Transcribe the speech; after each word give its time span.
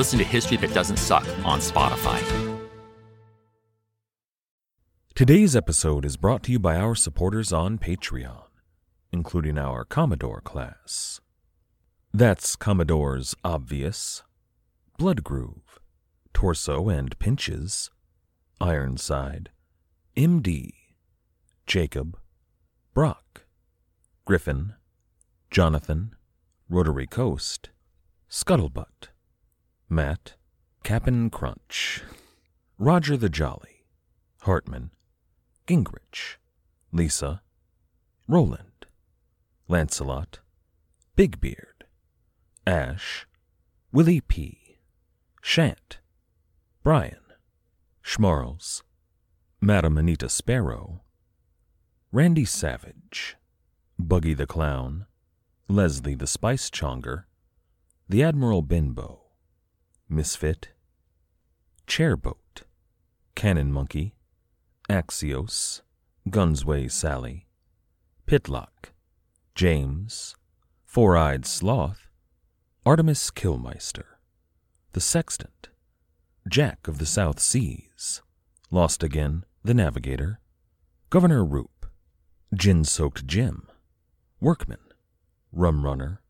Listen 0.00 0.18
to 0.18 0.24
History 0.24 0.56
That 0.56 0.72
Doesn't 0.72 0.96
Suck 0.96 1.26
on 1.44 1.60
Spotify. 1.60 2.18
Today's 5.14 5.54
episode 5.54 6.06
is 6.06 6.16
brought 6.16 6.42
to 6.44 6.52
you 6.52 6.58
by 6.58 6.76
our 6.76 6.94
supporters 6.94 7.52
on 7.52 7.76
Patreon, 7.76 8.44
including 9.12 9.58
our 9.58 9.84
Commodore 9.84 10.40
class. 10.40 11.20
That's 12.14 12.56
Commodore's 12.56 13.34
Obvious, 13.44 14.22
Blood 14.96 15.22
Groove, 15.22 15.78
Torso 16.32 16.88
and 16.88 17.18
Pinches, 17.18 17.90
Ironside, 18.58 19.50
MD, 20.16 20.70
Jacob, 21.66 22.16
Brock, 22.94 23.42
Griffin, 24.24 24.72
Jonathan, 25.50 26.12
Rotary 26.70 27.06
Coast, 27.06 27.68
Scuttlebutt, 28.30 29.09
Matt, 29.92 30.34
Cap'n 30.84 31.30
Crunch, 31.30 32.02
Roger 32.78 33.16
the 33.16 33.28
Jolly, 33.28 33.86
Hartman, 34.42 34.92
Gingrich, 35.66 36.36
Lisa, 36.92 37.42
Roland, 38.28 38.86
Lancelot, 39.66 40.38
Big 41.16 41.40
Beard, 41.40 41.86
Ash, 42.68 43.26
Willie 43.90 44.20
P., 44.20 44.78
Shant, 45.42 45.98
Brian, 46.84 47.18
Schmarls, 48.04 48.84
Madam 49.60 49.98
Anita 49.98 50.28
Sparrow, 50.28 51.02
Randy 52.12 52.44
Savage, 52.44 53.36
Buggy 53.98 54.34
the 54.34 54.46
Clown, 54.46 55.06
Leslie 55.66 56.14
the 56.14 56.28
Spice 56.28 56.70
Chonger, 56.70 57.24
the 58.08 58.22
Admiral 58.22 58.62
Benbow, 58.62 59.19
Misfit, 60.12 60.70
Chairboat, 61.86 62.64
Cannon 63.36 63.72
Monkey, 63.72 64.16
Axios, 64.88 65.82
Gunsway 66.28 66.90
Sally, 66.90 67.46
Pitlock, 68.26 68.92
James, 69.54 70.34
Four 70.84 71.16
Eyed 71.16 71.46
Sloth, 71.46 72.08
Artemis 72.84 73.30
Killmeister, 73.30 74.18
The 74.94 75.00
Sextant, 75.00 75.68
Jack 76.48 76.88
of 76.88 76.98
the 76.98 77.06
South 77.06 77.38
Seas, 77.38 78.20
Lost 78.72 79.04
Again, 79.04 79.44
The 79.62 79.74
Navigator, 79.74 80.40
Governor 81.10 81.44
Roop, 81.44 81.86
Gin 82.52 82.84
Soaked 82.84 83.28
Jim, 83.28 83.68
Workman, 84.40 84.78
Rum 85.52 85.84
Runner, 85.84 86.20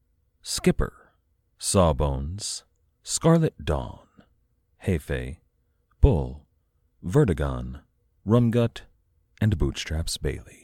Skipper, 0.42 1.12
Sawbones, 1.56 2.64
Scarlet 3.12 3.64
Dawn, 3.64 4.06
Hefe, 4.86 5.38
Bull, 6.00 6.46
Vertigon, 7.04 7.80
Rumgut, 8.24 8.82
and 9.40 9.58
Bootstraps 9.58 10.16
Bailey. 10.16 10.59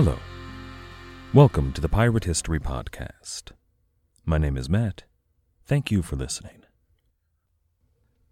Hello. 0.00 0.16
Welcome 1.34 1.72
to 1.72 1.80
the 1.80 1.88
Pirate 1.88 2.22
History 2.22 2.60
Podcast. 2.60 3.50
My 4.24 4.38
name 4.38 4.56
is 4.56 4.70
Matt. 4.70 5.02
Thank 5.66 5.90
you 5.90 6.02
for 6.02 6.14
listening. 6.14 6.62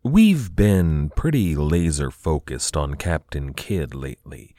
We've 0.04 0.54
been 0.54 1.10
pretty 1.16 1.56
laser 1.56 2.12
focused 2.12 2.76
on 2.76 2.94
Captain 2.94 3.52
Kidd 3.52 3.96
lately, 3.96 4.54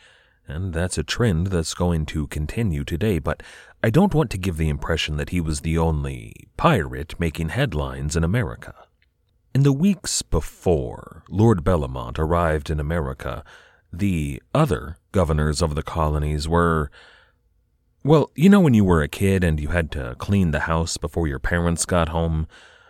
and 0.50 0.74
that's 0.74 0.98
a 0.98 1.04
trend 1.04 1.48
that's 1.48 1.74
going 1.74 2.06
to 2.08 2.28
continue 2.28 2.84
today, 2.84 3.20
but 3.20 3.42
I 3.82 3.90
don't 3.90 4.14
want 4.14 4.30
to 4.32 4.38
give 4.38 4.58
the 4.58 4.68
impression 4.68 5.16
that 5.16 5.30
he 5.30 5.40
was 5.40 5.62
the 5.62 5.78
only 5.78 6.50
pirate 6.58 7.18
making 7.18 7.48
headlines 7.48 8.18
in 8.18 8.26
America. 8.26 8.76
In 9.56 9.64
the 9.64 9.72
weeks 9.72 10.24
before 10.24 11.24
Lord 11.30 11.64
Bellomont 11.64 12.20
arrived 12.20 12.70
in 12.70 12.82
America, 12.82 13.46
the 13.92 14.42
other 14.54 14.98
governors 15.12 15.62
of 15.62 15.76
the 15.76 15.84
colonies 15.84 16.48
were. 16.48 16.92
Well, 18.04 18.32
you 18.36 18.50
know 18.50 18.60
when 18.60 18.74
you 18.74 18.86
were 18.86 19.02
a 19.02 19.08
kid 19.08 19.44
and 19.44 19.60
you 19.60 19.70
had 19.70 19.92
to 19.92 20.16
clean 20.18 20.52
the 20.52 20.62
house 20.62 20.98
before 20.98 21.28
your 21.28 21.40
parents 21.40 21.86
got 21.86 22.10
home? 22.10 22.48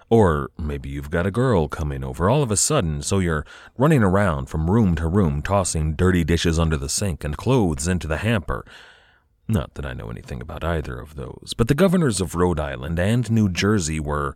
Or 0.09 0.51
maybe 0.57 0.89
you've 0.89 1.09
got 1.09 1.25
a 1.25 1.31
girl 1.31 1.67
coming 1.67 2.03
over 2.03 2.29
all 2.29 2.41
of 2.41 2.51
a 2.51 2.57
sudden, 2.57 3.01
so 3.01 3.19
you're 3.19 3.45
running 3.77 4.03
around 4.03 4.45
from 4.45 4.71
room 4.71 4.95
to 4.95 5.07
room 5.07 5.41
tossing 5.41 5.95
dirty 5.95 6.23
dishes 6.23 6.57
under 6.57 6.77
the 6.77 6.87
sink 6.87 7.23
and 7.23 7.35
clothes 7.35 7.87
into 7.87 8.07
the 8.07 8.17
hamper. 8.17 8.65
Not 9.49 9.73
that 9.73 9.85
I 9.85 9.93
know 9.93 10.09
anything 10.09 10.41
about 10.41 10.63
either 10.63 10.99
of 10.99 11.15
those, 11.15 11.53
but 11.57 11.67
the 11.67 11.73
governors 11.73 12.21
of 12.21 12.35
Rhode 12.35 12.59
Island 12.59 12.99
and 12.99 13.29
New 13.29 13.49
Jersey 13.49 13.99
were 13.99 14.35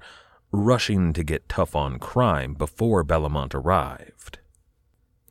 rushing 0.52 1.14
to 1.14 1.24
get 1.24 1.48
tough 1.48 1.76
on 1.76 2.00
crime 2.00 2.54
before 2.54 3.06
Bellomont 3.06 3.54
arrived. 3.54 4.40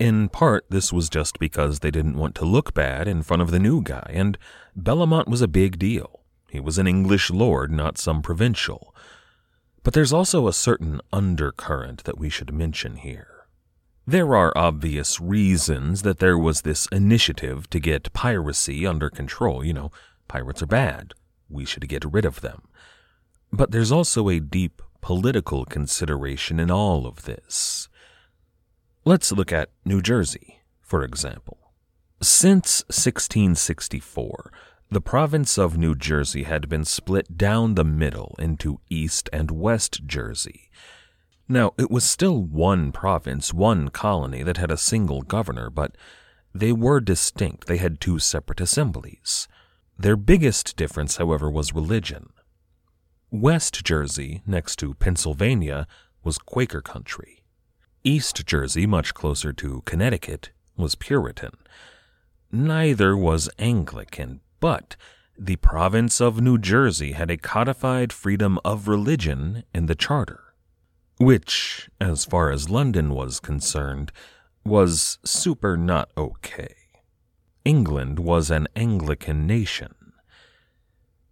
In 0.01 0.31
part, 0.31 0.65
this 0.71 0.95
was 0.95 1.11
just 1.11 1.39
because 1.39 1.81
they 1.81 1.91
didn't 1.91 2.17
want 2.17 2.35
to 2.37 2.47
look 2.47 2.73
bad 2.73 3.07
in 3.07 3.23
front 3.23 3.43
of 3.43 3.51
the 3.51 3.59
new 3.59 3.83
guy, 3.83 4.11
and 4.15 4.39
Bellomont 4.75 5.29
was 5.29 5.43
a 5.43 5.47
big 5.47 5.79
deal. 5.79 6.21
He 6.49 6.59
was 6.59 6.79
an 6.79 6.87
English 6.87 7.31
lord, 7.31 7.71
not 7.71 7.99
some 7.99 8.23
provincial. 8.23 8.95
But 9.83 9.93
there's 9.93 10.13
also 10.13 10.49
a 10.49 10.55
certain 10.55 11.03
undercurrent 11.13 12.05
that 12.05 12.19
we 12.19 12.31
should 12.31 12.51
mention 12.51 12.97
here. 12.97 13.47
There 14.07 14.35
are 14.35 14.57
obvious 14.57 15.21
reasons 15.21 16.01
that 16.01 16.19
there 16.19 16.39
was 16.39 16.63
this 16.63 16.87
initiative 16.87 17.69
to 17.69 17.79
get 17.79 18.15
piracy 18.15 18.87
under 18.87 19.11
control. 19.11 19.63
You 19.63 19.75
know, 19.75 19.91
pirates 20.29 20.63
are 20.63 20.67
bad. 20.67 21.13
We 21.51 21.67
should 21.67 21.87
get 21.91 22.07
rid 22.07 22.25
of 22.25 22.41
them. 22.41 22.63
But 23.53 23.71
there's 23.71 23.93
also 23.93 24.31
a 24.31 24.41
deep 24.41 24.81
political 25.03 25.67
consideration 25.67 26.59
in 26.59 26.71
all 26.71 27.07
of 27.07 27.27
this. 27.27 27.90
Let's 29.11 29.33
look 29.33 29.53
at 29.53 29.71
New 29.85 30.01
Jersey, 30.01 30.61
for 30.83 31.03
example. 31.03 31.73
Since 32.23 32.85
1664, 32.91 34.53
the 34.89 35.01
province 35.01 35.59
of 35.59 35.77
New 35.77 35.97
Jersey 35.97 36.45
had 36.45 36.69
been 36.69 36.85
split 36.85 37.37
down 37.37 37.75
the 37.75 37.83
middle 37.83 38.37
into 38.39 38.79
East 38.89 39.29
and 39.33 39.51
West 39.51 40.07
Jersey. 40.07 40.71
Now, 41.49 41.73
it 41.77 41.91
was 41.91 42.05
still 42.05 42.41
one 42.41 42.93
province, 42.93 43.53
one 43.53 43.89
colony 43.89 44.45
that 44.45 44.59
had 44.59 44.71
a 44.71 44.77
single 44.77 45.23
governor, 45.23 45.71
but 45.71 45.97
they 46.55 46.71
were 46.71 47.01
distinct. 47.01 47.67
They 47.67 47.79
had 47.79 48.01
two 48.01 48.21
separate 48.21 48.61
assemblies. 48.61 49.49
Their 49.99 50.17
biggest 50.17 50.77
difference, 50.77 51.17
however, 51.17 51.51
was 51.51 51.75
religion. 51.75 52.29
West 53.33 53.85
Jersey, 53.85 54.43
next 54.47 54.77
to 54.77 54.95
Pennsylvania, 54.95 55.89
was 56.23 56.39
Quaker 56.39 56.81
country. 56.81 57.40
East 58.03 58.47
Jersey, 58.47 58.87
much 58.87 59.13
closer 59.13 59.53
to 59.53 59.83
Connecticut, 59.85 60.51
was 60.75 60.95
Puritan. 60.95 61.53
Neither 62.51 63.15
was 63.15 63.51
Anglican, 63.59 64.41
but 64.59 64.97
the 65.39 65.57
province 65.57 66.19
of 66.19 66.41
New 66.41 66.57
Jersey 66.57 67.13
had 67.13 67.31
a 67.31 67.37
codified 67.37 68.11
freedom 68.11 68.59
of 68.65 68.89
religion 68.89 69.65
in 69.75 69.85
the 69.85 69.95
charter, 69.95 70.55
which, 71.19 71.91
as 72.01 72.25
far 72.25 72.51
as 72.51 72.71
London 72.71 73.11
was 73.11 73.39
concerned, 73.39 74.13
was 74.65 75.19
super 75.23 75.77
not 75.77 76.11
okay. 76.17 76.75
England 77.67 78.19
was 78.19 78.51
an 78.51 78.67
Anglican 78.75 79.47
nation. 79.47 79.95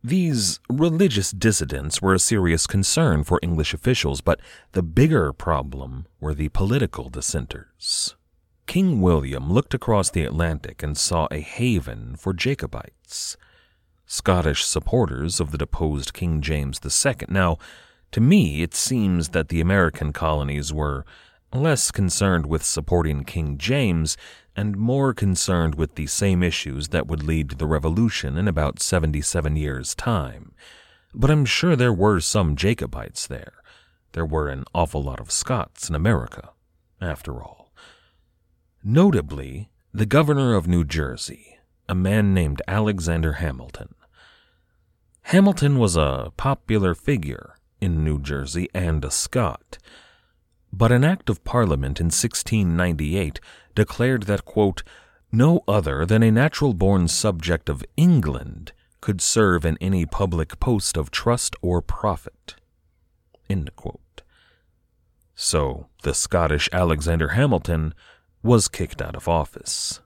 These 0.03 0.61
religious 0.71 1.33
dissidents 1.33 2.01
were 2.01 2.15
a 2.15 2.21
serious 2.21 2.67
concern 2.67 3.25
for 3.25 3.41
English 3.43 3.75
officials, 3.75 4.21
but 4.21 4.41
the 4.73 4.83
bigger 4.83 5.33
problem 5.33 6.07
were 6.21 6.35
the 6.35 6.51
political 6.51 7.09
dissenters. 7.09 8.15
King 8.67 9.01
William 9.01 9.53
looked 9.53 9.75
across 9.75 10.11
the 10.11 10.23
Atlantic 10.25 10.83
and 10.83 10.97
saw 10.97 11.27
a 11.31 11.41
haven 11.41 12.15
for 12.17 12.33
Jacobites, 12.33 13.37
Scottish 14.07 14.65
supporters 14.65 15.41
of 15.41 15.51
the 15.51 15.59
deposed 15.59 16.15
King 16.15 16.43
James 16.43 16.81
II. 16.85 17.17
Now, 17.29 17.59
to 18.13 18.21
me, 18.21 18.63
it 18.63 18.75
seems 18.75 19.31
that 19.31 19.49
the 19.49 19.61
American 19.61 20.13
colonies 20.13 20.73
were 20.73 21.05
less 21.53 21.91
concerned 21.91 22.47
with 22.47 22.63
supporting 22.63 23.25
King 23.25 23.59
James 23.59 24.17
and 24.55 24.77
more 24.77 25.15
concerned 25.15 25.77
with 25.77 25.95
the 25.95 26.07
same 26.07 26.43
issues 26.43 26.89
that 26.89 27.07
would 27.07 27.23
lead 27.23 27.51
to 27.51 27.57
the 27.57 27.67
Revolution 27.67 28.37
in 28.37 28.49
about 28.49 28.81
77 28.81 29.57
years' 29.57 29.95
time. 29.95 30.53
But 31.15 31.31
I'm 31.31 31.45
sure 31.45 31.77
there 31.77 31.93
were 31.93 32.21
some 32.21 32.57
Jacobites 32.57 33.27
there. 33.27 33.55
There 34.13 34.27
were 34.27 34.49
an 34.49 34.65
awful 34.75 35.03
lot 35.03 35.21
of 35.21 35.31
Scots 35.31 35.89
in 35.89 35.95
America, 35.95 36.51
after 37.01 37.43
all. 37.43 37.73
Notably, 38.83 39.71
the 39.93 40.07
governor 40.07 40.55
of 40.55 40.67
New 40.69 40.85
Jersey, 40.85 41.59
a 41.89 41.95
man 41.95 42.35
named 42.35 42.63
Alexander 42.69 43.35
Hamilton. 43.35 43.95
Hamilton 45.23 45.79
was 45.79 45.97
a 45.97 46.33
popular 46.37 46.95
figure 46.95 47.55
in 47.81 48.03
New 48.05 48.19
Jersey 48.21 48.69
and 48.75 49.05
a 49.05 49.11
Scot. 49.11 49.79
But 50.73 50.93
an 50.93 51.05
act 51.05 51.31
of 51.31 51.45
Parliament 51.45 52.01
in 52.01 52.07
1698 52.07 53.41
declared 53.75 54.25
that, 54.25 54.45
quote, 54.45 54.83
no 55.31 55.63
other 55.69 56.07
than 56.07 56.23
a 56.23 56.31
natural 56.31 56.73
born 56.73 57.09
subject 57.09 57.69
of 57.69 57.85
England 57.97 58.73
could 59.01 59.21
serve 59.21 59.65
in 59.65 59.77
any 59.81 60.07
public 60.07 60.59
post 60.59 60.97
of 60.97 61.11
trust 61.11 61.55
or 61.63 61.81
profit. 61.83 62.57
So 65.35 65.87
the 66.03 66.15
Scottish 66.15 66.69
Alexander 66.73 67.29
Hamilton 67.29 67.95
was 68.43 68.69
kicked 68.69 69.01
out 69.01 69.15
of 69.15 69.29
office. 69.29 70.01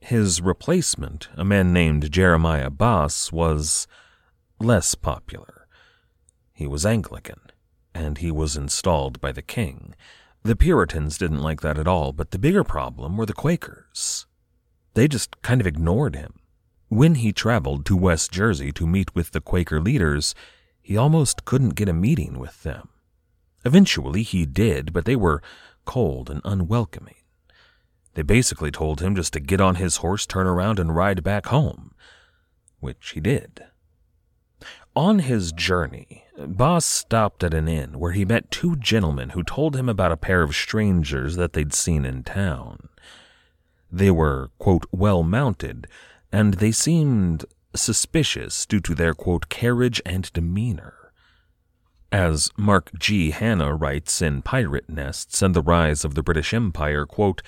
His 0.00 0.40
replacement, 0.40 1.28
a 1.34 1.44
man 1.44 1.72
named 1.72 2.10
Jeremiah 2.10 2.70
Bass, 2.70 3.32
was 3.32 3.86
less 4.60 4.94
popular. 4.94 5.66
He 6.52 6.66
was 6.66 6.86
Anglican, 6.86 7.40
and 7.96 8.18
he 8.18 8.30
was 8.30 8.56
installed 8.56 9.20
by 9.20 9.32
the 9.32 9.42
king. 9.42 9.94
The 10.42 10.54
Puritans 10.54 11.18
didn't 11.18 11.42
like 11.42 11.60
that 11.62 11.78
at 11.78 11.88
all, 11.88 12.12
but 12.12 12.30
the 12.30 12.38
bigger 12.38 12.62
problem 12.62 13.16
were 13.16 13.26
the 13.26 13.32
Quakers. 13.32 14.26
They 14.94 15.08
just 15.08 15.40
kind 15.42 15.60
of 15.60 15.66
ignored 15.66 16.14
him. 16.14 16.34
When 16.88 17.16
he 17.16 17.32
traveled 17.32 17.84
to 17.86 17.96
West 17.96 18.30
Jersey 18.30 18.70
to 18.72 18.86
meet 18.86 19.14
with 19.14 19.32
the 19.32 19.40
Quaker 19.40 19.80
leaders, 19.80 20.34
he 20.80 20.96
almost 20.96 21.44
couldn't 21.44 21.74
get 21.74 21.88
a 21.88 21.92
meeting 21.92 22.38
with 22.38 22.62
them. 22.62 22.90
Eventually 23.64 24.22
he 24.22 24.46
did, 24.46 24.92
but 24.92 25.04
they 25.04 25.16
were 25.16 25.42
cold 25.84 26.30
and 26.30 26.40
unwelcoming. 26.44 27.16
They 28.14 28.22
basically 28.22 28.70
told 28.70 29.00
him 29.00 29.16
just 29.16 29.32
to 29.32 29.40
get 29.40 29.60
on 29.60 29.74
his 29.74 29.96
horse, 29.96 30.26
turn 30.26 30.46
around, 30.46 30.78
and 30.78 30.94
ride 30.94 31.24
back 31.24 31.46
home, 31.46 31.94
which 32.78 33.10
he 33.10 33.20
did. 33.20 33.64
On 34.94 35.18
his 35.18 35.50
journey, 35.50 36.24
Bos 36.38 36.84
stopped 36.84 37.42
at 37.42 37.54
an 37.54 37.66
inn 37.66 37.98
where 37.98 38.12
he 38.12 38.24
met 38.24 38.50
two 38.50 38.76
gentlemen 38.76 39.30
who 39.30 39.42
told 39.42 39.74
him 39.74 39.88
about 39.88 40.12
a 40.12 40.16
pair 40.16 40.42
of 40.42 40.54
strangers 40.54 41.36
that 41.36 41.54
they'd 41.54 41.72
seen 41.72 42.04
in 42.04 42.22
town. 42.22 42.88
They 43.90 44.10
were, 44.10 44.50
quote, 44.58 44.84
well 44.92 45.22
mounted, 45.22 45.86
and 46.30 46.54
they 46.54 46.72
seemed 46.72 47.46
suspicious 47.74 48.66
due 48.66 48.80
to 48.80 48.94
their, 48.94 49.14
quote, 49.14 49.48
carriage 49.48 50.02
and 50.04 50.30
demeanor. 50.32 51.12
As 52.12 52.50
Mark 52.56 52.90
G. 52.98 53.30
Hanna 53.30 53.74
writes 53.74 54.20
in 54.20 54.42
Pirate 54.42 54.88
Nests 54.88 55.42
and 55.42 55.54
the 55.54 55.62
Rise 55.62 56.04
of 56.04 56.14
the 56.14 56.22
British 56.22 56.52
Empire, 56.52 57.06
quote, 57.06 57.42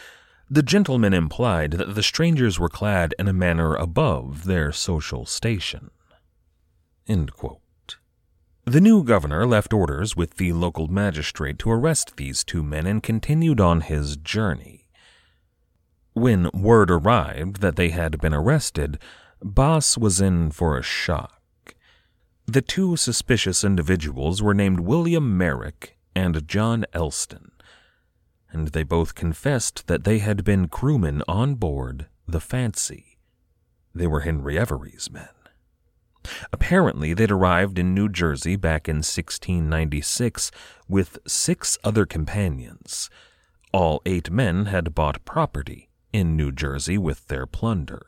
the 0.50 0.62
gentlemen 0.62 1.12
implied 1.12 1.72
that 1.72 1.94
the 1.94 2.02
strangers 2.02 2.58
were 2.58 2.70
clad 2.70 3.14
in 3.18 3.28
a 3.28 3.34
manner 3.34 3.74
above 3.74 4.44
their 4.44 4.72
social 4.72 5.26
station. 5.26 5.90
The 8.68 8.82
new 8.82 9.02
governor 9.02 9.46
left 9.46 9.72
orders 9.72 10.14
with 10.14 10.34
the 10.34 10.52
local 10.52 10.88
magistrate 10.88 11.58
to 11.60 11.70
arrest 11.70 12.18
these 12.18 12.44
two 12.44 12.62
men 12.62 12.86
and 12.86 13.02
continued 13.02 13.62
on 13.62 13.80
his 13.80 14.18
journey. 14.18 14.90
When 16.12 16.50
word 16.52 16.90
arrived 16.90 17.62
that 17.62 17.76
they 17.76 17.88
had 17.88 18.20
been 18.20 18.34
arrested, 18.34 18.98
Bos 19.42 19.96
was 19.96 20.20
in 20.20 20.50
for 20.50 20.76
a 20.76 20.82
shock. 20.82 21.76
The 22.44 22.60
two 22.60 22.96
suspicious 22.96 23.64
individuals 23.64 24.42
were 24.42 24.52
named 24.52 24.80
William 24.80 25.38
Merrick 25.38 25.96
and 26.14 26.46
John 26.46 26.84
Elston, 26.92 27.52
and 28.50 28.68
they 28.68 28.82
both 28.82 29.14
confessed 29.14 29.86
that 29.86 30.04
they 30.04 30.18
had 30.18 30.44
been 30.44 30.68
crewmen 30.68 31.22
on 31.26 31.54
board 31.54 32.08
the 32.26 32.38
Fancy. 32.38 33.16
They 33.94 34.06
were 34.06 34.20
Henry 34.20 34.58
Every's 34.58 35.10
men. 35.10 35.30
Apparently, 36.52 37.14
they'd 37.14 37.30
arrived 37.30 37.78
in 37.78 37.94
New 37.94 38.08
Jersey 38.08 38.56
back 38.56 38.88
in 38.88 38.96
1696 38.96 40.50
with 40.88 41.18
six 41.26 41.78
other 41.84 42.06
companions. 42.06 43.10
All 43.72 44.00
eight 44.06 44.30
men 44.30 44.66
had 44.66 44.94
bought 44.94 45.24
property 45.24 45.88
in 46.12 46.36
New 46.36 46.52
Jersey 46.52 46.98
with 46.98 47.26
their 47.28 47.46
plunder. 47.46 48.06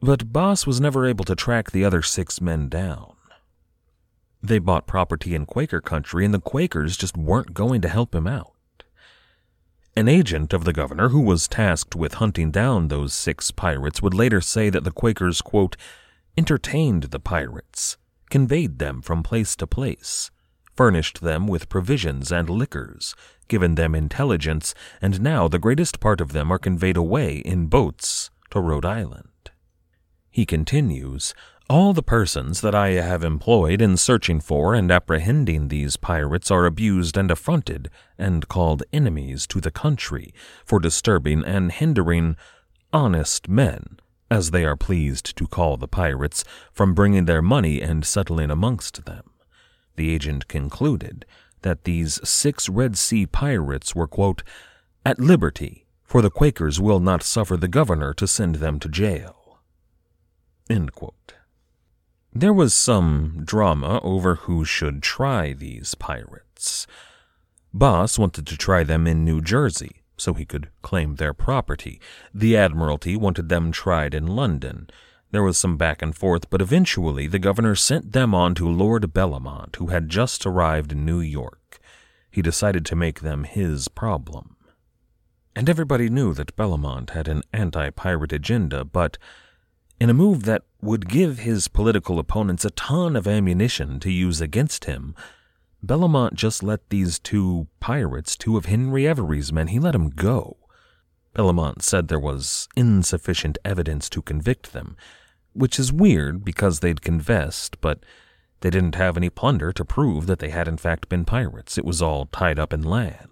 But 0.00 0.32
Boss 0.32 0.66
was 0.66 0.80
never 0.80 1.06
able 1.06 1.24
to 1.26 1.36
track 1.36 1.70
the 1.70 1.84
other 1.84 2.02
six 2.02 2.40
men 2.40 2.68
down. 2.68 3.16
They 4.42 4.58
bought 4.58 4.86
property 4.86 5.34
in 5.34 5.44
Quaker 5.44 5.80
country, 5.80 6.24
and 6.24 6.32
the 6.32 6.40
Quakers 6.40 6.96
just 6.96 7.16
weren't 7.16 7.52
going 7.52 7.82
to 7.82 7.88
help 7.88 8.14
him 8.14 8.26
out. 8.26 8.54
An 9.96 10.08
agent 10.08 10.52
of 10.52 10.64
the 10.64 10.72
governor 10.72 11.10
who 11.10 11.20
was 11.20 11.48
tasked 11.48 11.94
with 11.94 12.14
hunting 12.14 12.50
down 12.50 12.88
those 12.88 13.12
six 13.12 13.50
pirates 13.50 14.00
would 14.00 14.14
later 14.14 14.40
say 14.40 14.70
that 14.70 14.84
the 14.84 14.92
Quakers, 14.92 15.42
quote, 15.42 15.76
entertained 16.36 17.04
the 17.04 17.20
pirates, 17.20 17.96
conveyed 18.30 18.78
them 18.78 19.02
from 19.02 19.22
place 19.22 19.56
to 19.56 19.66
place, 19.66 20.30
furnished 20.74 21.20
them 21.20 21.46
with 21.46 21.68
provisions 21.68 22.32
and 22.32 22.48
liquors, 22.48 23.14
given 23.48 23.74
them 23.74 23.94
intelligence, 23.94 24.74
and 25.02 25.20
now 25.20 25.48
the 25.48 25.58
greatest 25.58 26.00
part 26.00 26.20
of 26.20 26.32
them 26.32 26.50
are 26.50 26.58
conveyed 26.58 26.96
away 26.96 27.38
in 27.38 27.66
boats 27.66 28.30
to 28.50 28.60
Rhode 28.60 28.84
Island. 28.84 29.50
He 30.30 30.46
continues, 30.46 31.34
all 31.68 31.92
the 31.92 32.02
persons 32.02 32.62
that 32.62 32.74
I 32.74 32.90
have 32.92 33.22
employed 33.22 33.80
in 33.80 33.96
searching 33.96 34.40
for 34.40 34.74
and 34.74 34.90
apprehending 34.90 35.68
these 35.68 35.96
pirates 35.96 36.50
are 36.50 36.66
abused 36.66 37.16
and 37.16 37.30
affronted, 37.30 37.90
and 38.18 38.48
called 38.48 38.82
enemies 38.92 39.46
to 39.48 39.60
the 39.60 39.70
country, 39.70 40.32
for 40.64 40.80
disturbing 40.80 41.44
and 41.44 41.70
hindering 41.70 42.36
honest 42.92 43.48
men 43.48 44.00
as 44.30 44.50
they 44.50 44.64
are 44.64 44.76
pleased 44.76 45.36
to 45.36 45.46
call 45.46 45.76
the 45.76 45.88
pirates, 45.88 46.44
from 46.72 46.94
bringing 46.94 47.24
their 47.24 47.42
money 47.42 47.80
and 47.80 48.04
settling 48.04 48.50
amongst 48.50 49.04
them. 49.04 49.30
The 49.96 50.14
agent 50.14 50.48
concluded 50.48 51.26
that 51.62 51.84
these 51.84 52.20
six 52.28 52.68
Red 52.68 52.96
Sea 52.96 53.26
pirates 53.26 53.94
were, 53.94 54.06
quote, 54.06 54.42
at 55.04 55.18
liberty, 55.18 55.86
for 56.04 56.22
the 56.22 56.30
Quakers 56.30 56.80
will 56.80 57.00
not 57.00 57.22
suffer 57.22 57.56
the 57.56 57.68
governor 57.68 58.14
to 58.14 58.26
send 58.26 58.56
them 58.56 58.78
to 58.80 58.88
jail. 58.88 59.60
There 62.32 62.52
was 62.52 62.74
some 62.74 63.42
drama 63.44 64.00
over 64.04 64.36
who 64.36 64.64
should 64.64 65.02
try 65.02 65.52
these 65.52 65.94
pirates. 65.96 66.86
Boss 67.74 68.18
wanted 68.18 68.46
to 68.46 68.56
try 68.56 68.84
them 68.84 69.06
in 69.06 69.24
New 69.24 69.40
Jersey, 69.40 69.99
so 70.20 70.34
he 70.34 70.44
could 70.44 70.68
claim 70.82 71.16
their 71.16 71.34
property. 71.34 72.00
The 72.34 72.56
Admiralty 72.56 73.16
wanted 73.16 73.48
them 73.48 73.72
tried 73.72 74.14
in 74.14 74.26
London. 74.26 74.88
There 75.30 75.42
was 75.42 75.58
some 75.58 75.76
back 75.76 76.02
and 76.02 76.14
forth, 76.14 76.50
but 76.50 76.60
eventually 76.60 77.26
the 77.26 77.38
governor 77.38 77.74
sent 77.74 78.12
them 78.12 78.34
on 78.34 78.54
to 78.56 78.68
Lord 78.68 79.12
Bellomont, 79.14 79.76
who 79.76 79.86
had 79.86 80.08
just 80.08 80.44
arrived 80.44 80.92
in 80.92 81.04
New 81.04 81.20
York. 81.20 81.78
He 82.30 82.42
decided 82.42 82.84
to 82.86 82.96
make 82.96 83.20
them 83.20 83.44
his 83.44 83.88
problem. 83.88 84.56
And 85.54 85.68
everybody 85.68 86.08
knew 86.08 86.32
that 86.34 86.56
Bellomont 86.56 87.10
had 87.10 87.28
an 87.28 87.42
anti 87.52 87.90
pirate 87.90 88.32
agenda, 88.32 88.84
but 88.84 89.18
in 90.00 90.10
a 90.10 90.14
move 90.14 90.44
that 90.44 90.62
would 90.80 91.08
give 91.08 91.40
his 91.40 91.68
political 91.68 92.18
opponents 92.18 92.64
a 92.64 92.70
ton 92.70 93.16
of 93.16 93.26
ammunition 93.26 94.00
to 94.00 94.10
use 94.10 94.40
against 94.40 94.86
him, 94.86 95.14
Bellomont 95.84 96.34
just 96.34 96.62
let 96.62 96.88
these 96.90 97.18
two 97.18 97.66
pirates, 97.80 98.36
two 98.36 98.56
of 98.56 98.66
Henry 98.66 99.06
Every's 99.06 99.52
men, 99.52 99.68
he 99.68 99.78
let 99.78 99.92
them 99.92 100.10
go. 100.10 100.56
Bellomont 101.34 101.82
said 101.82 102.08
there 102.08 102.18
was 102.18 102.68
insufficient 102.76 103.56
evidence 103.64 104.08
to 104.10 104.22
convict 104.22 104.72
them, 104.72 104.96
which 105.52 105.78
is 105.78 105.92
weird 105.92 106.44
because 106.44 106.80
they'd 106.80 107.02
confessed, 107.02 107.80
but 107.80 108.04
they 108.60 108.70
didn't 108.70 108.94
have 108.94 109.16
any 109.16 109.30
plunder 109.30 109.72
to 109.72 109.84
prove 109.84 110.26
that 110.26 110.38
they 110.38 110.50
had 110.50 110.68
in 110.68 110.76
fact 110.76 111.08
been 111.08 111.24
pirates. 111.24 111.78
It 111.78 111.84
was 111.84 112.02
all 112.02 112.26
tied 112.26 112.58
up 112.58 112.72
in 112.72 112.82
land. 112.82 113.28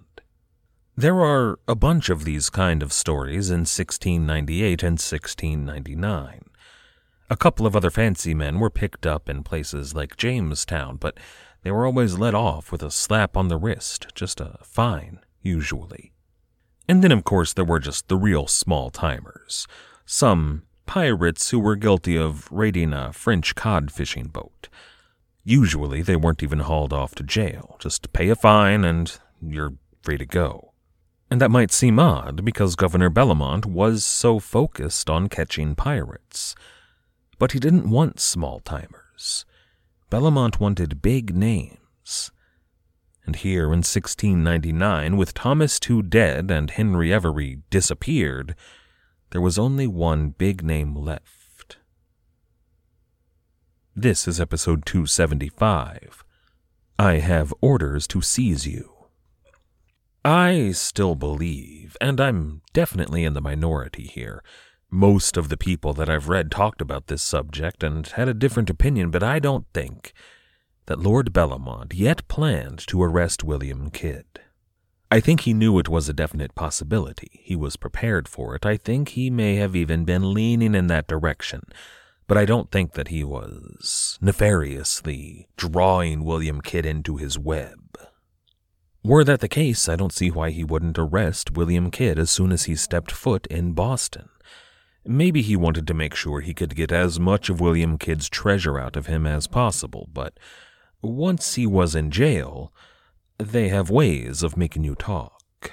There 0.96 1.20
are 1.20 1.60
a 1.68 1.74
bunch 1.74 2.08
of 2.08 2.24
these 2.24 2.50
kind 2.50 2.82
of 2.82 2.92
stories 2.92 3.50
in 3.50 3.60
1698 3.60 4.82
and 4.82 4.98
1699. 4.98 6.47
A 7.30 7.36
couple 7.36 7.66
of 7.66 7.76
other 7.76 7.90
fancy 7.90 8.34
men 8.34 8.58
were 8.58 8.70
picked 8.70 9.06
up 9.06 9.28
in 9.28 9.42
places 9.42 9.94
like 9.94 10.16
Jamestown, 10.16 10.96
but 10.96 11.18
they 11.62 11.70
were 11.70 11.84
always 11.84 12.18
let 12.18 12.34
off 12.34 12.72
with 12.72 12.82
a 12.82 12.90
slap 12.90 13.36
on 13.36 13.48
the 13.48 13.58
wrist, 13.58 14.06
just 14.14 14.40
a 14.40 14.58
fine, 14.62 15.20
usually. 15.42 16.12
And 16.88 17.04
then, 17.04 17.12
of 17.12 17.24
course, 17.24 17.52
there 17.52 17.66
were 17.66 17.80
just 17.80 18.08
the 18.08 18.16
real 18.16 18.46
small 18.46 18.88
timers. 18.88 19.66
Some 20.06 20.62
pirates 20.86 21.50
who 21.50 21.60
were 21.60 21.76
guilty 21.76 22.16
of 22.16 22.50
raiding 22.50 22.94
a 22.94 23.12
French 23.12 23.54
cod 23.54 23.90
fishing 23.92 24.28
boat. 24.28 24.70
Usually, 25.44 26.00
they 26.00 26.16
weren't 26.16 26.42
even 26.42 26.60
hauled 26.60 26.94
off 26.94 27.14
to 27.16 27.22
jail. 27.22 27.76
Just 27.78 28.12
pay 28.14 28.30
a 28.30 28.36
fine 28.36 28.84
and 28.84 29.18
you're 29.42 29.74
free 30.02 30.16
to 30.16 30.24
go. 30.24 30.72
And 31.30 31.42
that 31.42 31.50
might 31.50 31.72
seem 31.72 31.98
odd 31.98 32.42
because 32.42 32.74
Governor 32.74 33.10
Bellomont 33.10 33.66
was 33.66 34.02
so 34.02 34.38
focused 34.38 35.10
on 35.10 35.28
catching 35.28 35.74
pirates. 35.74 36.54
But 37.38 37.52
he 37.52 37.58
didn't 37.58 37.90
want 37.90 38.20
small 38.20 38.60
timers. 38.60 39.44
Bellomont 40.10 40.58
wanted 40.58 41.02
big 41.02 41.34
names. 41.34 42.30
And 43.24 43.36
here 43.36 43.64
in 43.64 43.80
1699, 43.80 45.16
with 45.16 45.34
Thomas 45.34 45.78
Tew 45.78 46.02
dead 46.02 46.50
and 46.50 46.70
Henry 46.70 47.12
Every 47.12 47.58
disappeared, 47.70 48.54
there 49.30 49.40
was 49.40 49.58
only 49.58 49.86
one 49.86 50.30
big 50.30 50.64
name 50.64 50.94
left. 50.94 51.76
This 53.94 54.26
is 54.26 54.40
episode 54.40 54.86
275. 54.86 56.24
I 56.98 57.14
have 57.14 57.52
orders 57.60 58.06
to 58.08 58.22
seize 58.22 58.66
you. 58.66 58.94
I 60.24 60.72
still 60.72 61.14
believe, 61.14 61.96
and 62.00 62.20
I'm 62.20 62.62
definitely 62.72 63.24
in 63.24 63.34
the 63.34 63.40
minority 63.40 64.04
here. 64.04 64.42
Most 64.90 65.36
of 65.36 65.50
the 65.50 65.56
people 65.58 65.92
that 65.94 66.08
I've 66.08 66.28
read 66.28 66.50
talked 66.50 66.80
about 66.80 67.08
this 67.08 67.22
subject 67.22 67.82
and 67.82 68.06
had 68.06 68.26
a 68.26 68.34
different 68.34 68.70
opinion, 68.70 69.10
but 69.10 69.22
I 69.22 69.38
don't 69.38 69.66
think 69.74 70.14
that 70.86 70.98
Lord 70.98 71.32
Bellomont 71.32 71.92
yet 71.94 72.26
planned 72.28 72.86
to 72.86 73.02
arrest 73.02 73.44
William 73.44 73.90
Kidd. 73.90 74.24
I 75.10 75.20
think 75.20 75.40
he 75.40 75.52
knew 75.52 75.78
it 75.78 75.90
was 75.90 76.08
a 76.08 76.14
definite 76.14 76.54
possibility. 76.54 77.40
He 77.42 77.54
was 77.54 77.76
prepared 77.76 78.28
for 78.28 78.54
it. 78.54 78.64
I 78.64 78.78
think 78.78 79.10
he 79.10 79.28
may 79.28 79.56
have 79.56 79.76
even 79.76 80.04
been 80.04 80.32
leaning 80.32 80.74
in 80.74 80.86
that 80.86 81.06
direction. 81.06 81.62
But 82.26 82.38
I 82.38 82.46
don't 82.46 82.70
think 82.70 82.92
that 82.92 83.08
he 83.08 83.24
was 83.24 84.18
nefariously 84.20 85.48
drawing 85.56 86.24
William 86.24 86.60
Kidd 86.60 86.84
into 86.84 87.16
his 87.16 87.38
web. 87.38 87.98
Were 89.02 89.24
that 89.24 89.40
the 89.40 89.48
case, 89.48 89.88
I 89.88 89.96
don't 89.96 90.12
see 90.12 90.30
why 90.30 90.50
he 90.50 90.64
wouldn't 90.64 90.98
arrest 90.98 91.52
William 91.52 91.90
Kidd 91.90 92.18
as 92.18 92.30
soon 92.30 92.52
as 92.52 92.64
he 92.64 92.74
stepped 92.74 93.12
foot 93.12 93.46
in 93.46 93.72
Boston. 93.72 94.28
Maybe 95.04 95.42
he 95.42 95.56
wanted 95.56 95.86
to 95.86 95.94
make 95.94 96.14
sure 96.14 96.40
he 96.40 96.54
could 96.54 96.74
get 96.74 96.92
as 96.92 97.18
much 97.18 97.48
of 97.48 97.60
William 97.60 97.98
Kidd's 97.98 98.28
treasure 98.28 98.78
out 98.78 98.96
of 98.96 99.06
him 99.06 99.26
as 99.26 99.46
possible, 99.46 100.08
but 100.12 100.38
once 101.00 101.54
he 101.54 101.66
was 101.66 101.94
in 101.94 102.10
jail, 102.10 102.72
they 103.38 103.68
have 103.68 103.90
ways 103.90 104.42
of 104.42 104.56
making 104.56 104.84
you 104.84 104.94
talk. 104.94 105.72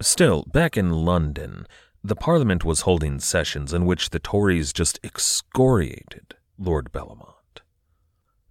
Still, 0.00 0.44
back 0.52 0.76
in 0.76 0.90
London, 0.90 1.66
the 2.02 2.16
Parliament 2.16 2.64
was 2.64 2.82
holding 2.82 3.20
sessions 3.20 3.72
in 3.72 3.86
which 3.86 4.10
the 4.10 4.18
Tories 4.18 4.72
just 4.72 4.98
excoriated 5.02 6.34
Lord 6.58 6.92
Bellomont. 6.92 7.34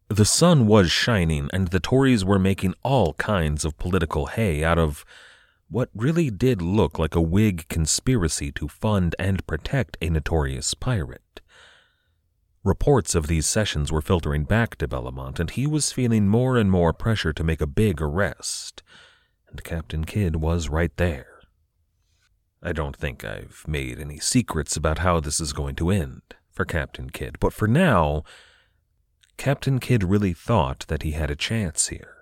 The 0.07 0.25
sun 0.25 0.65
was 0.67 0.91
shining, 0.91 1.49
and 1.53 1.67
the 1.67 1.79
Tories 1.79 2.25
were 2.25 2.39
making 2.39 2.73
all 2.83 3.13
kinds 3.13 3.65
of 3.65 3.77
political 3.77 4.27
hay 4.27 4.63
out 4.63 4.79
of 4.79 5.05
what 5.73 5.89
really 5.95 6.29
did 6.29 6.61
look 6.61 6.99
like 6.99 7.15
a 7.15 7.21
Whig 7.21 7.67
conspiracy 7.67 8.51
to 8.51 8.67
fund 8.67 9.15
and 9.17 9.45
protect 9.47 9.97
a 9.99 10.09
notorious 10.11 10.75
pirate. 10.75 11.41
Reports 12.63 13.15
of 13.15 13.25
these 13.25 13.47
sessions 13.47 13.91
were 13.91 13.99
filtering 13.99 14.43
back 14.43 14.75
to 14.75 14.87
Bellomont, 14.87 15.39
and 15.39 15.49
he 15.49 15.65
was 15.65 15.91
feeling 15.91 16.27
more 16.27 16.57
and 16.57 16.69
more 16.69 16.93
pressure 16.93 17.33
to 17.33 17.43
make 17.43 17.59
a 17.59 17.65
big 17.65 18.03
arrest. 18.03 18.83
And 19.49 19.63
Captain 19.63 20.05
Kidd 20.05 20.35
was 20.35 20.69
right 20.69 20.95
there. 20.97 21.39
I 22.61 22.71
don't 22.71 22.95
think 22.95 23.25
I've 23.25 23.63
made 23.67 23.99
any 23.99 24.19
secrets 24.19 24.77
about 24.77 24.99
how 24.99 25.19
this 25.19 25.39
is 25.39 25.53
going 25.53 25.75
to 25.77 25.89
end 25.89 26.21
for 26.51 26.65
Captain 26.65 27.09
Kidd, 27.09 27.39
but 27.39 27.51
for 27.51 27.67
now, 27.67 28.23
Captain 29.37 29.79
Kidd 29.79 30.03
really 30.03 30.33
thought 30.33 30.85
that 30.87 31.01
he 31.01 31.13
had 31.13 31.31
a 31.31 31.35
chance 31.35 31.87
here. 31.87 32.12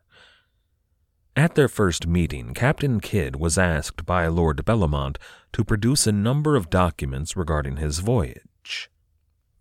At 1.35 1.55
their 1.55 1.69
first 1.69 2.05
meeting, 2.05 2.53
Captain 2.53 2.99
Kidd 2.99 3.37
was 3.37 3.57
asked 3.57 4.05
by 4.05 4.27
Lord 4.27 4.65
Bellomont 4.65 5.15
to 5.53 5.63
produce 5.63 6.05
a 6.05 6.11
number 6.11 6.57
of 6.57 6.69
documents 6.69 7.37
regarding 7.37 7.77
his 7.77 7.99
voyage. 7.99 8.89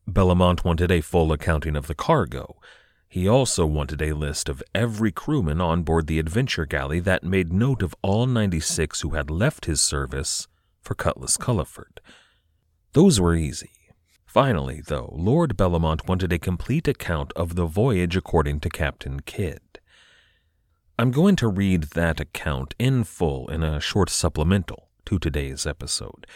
Bellomont 0.09 0.65
wanted 0.65 0.91
a 0.91 1.01
full 1.01 1.31
accounting 1.31 1.77
of 1.77 1.87
the 1.87 1.95
cargo. 1.95 2.57
He 3.09 3.29
also 3.29 3.67
wanted 3.67 4.03
a 4.03 4.17
list 4.17 4.49
of 4.49 4.65
every 4.75 5.13
crewman 5.13 5.61
on 5.61 5.85
board 5.85 6.09
the 6.09 6.19
adventure 6.19 6.67
galley 6.67 6.99
that 7.01 7.23
made 7.23 7.53
note 7.53 7.83
of 7.85 7.95
all 8.03 8.27
96 8.27 9.03
who 9.03 9.11
had 9.11 9.31
left 9.31 9.67
his 9.67 9.81
service 9.81 10.49
for 10.83 10.97
Cutlass 10.97 11.37
Culliford. 11.37 12.01
Those 12.95 13.21
were 13.21 13.37
easy. 13.37 13.71
Finally, 14.27 14.83
though, 14.87 15.15
Lord 15.17 15.57
Bellomont 15.57 16.09
wanted 16.09 16.33
a 16.33 16.39
complete 16.39 16.89
account 16.89 17.33
of 17.37 17.55
the 17.55 17.67
voyage 17.67 18.17
according 18.17 18.59
to 18.61 18.69
Captain 18.71 19.21
Kidd. 19.21 19.61
I'm 21.01 21.13
going 21.13 21.35
to 21.37 21.49
read 21.49 21.85
that 21.95 22.21
account 22.21 22.75
in 22.79 23.05
full 23.05 23.49
in 23.49 23.63
a 23.63 23.81
short 23.81 24.11
supplemental 24.11 24.91
to 25.07 25.19
today's 25.19 25.67
episode. 25.67 26.27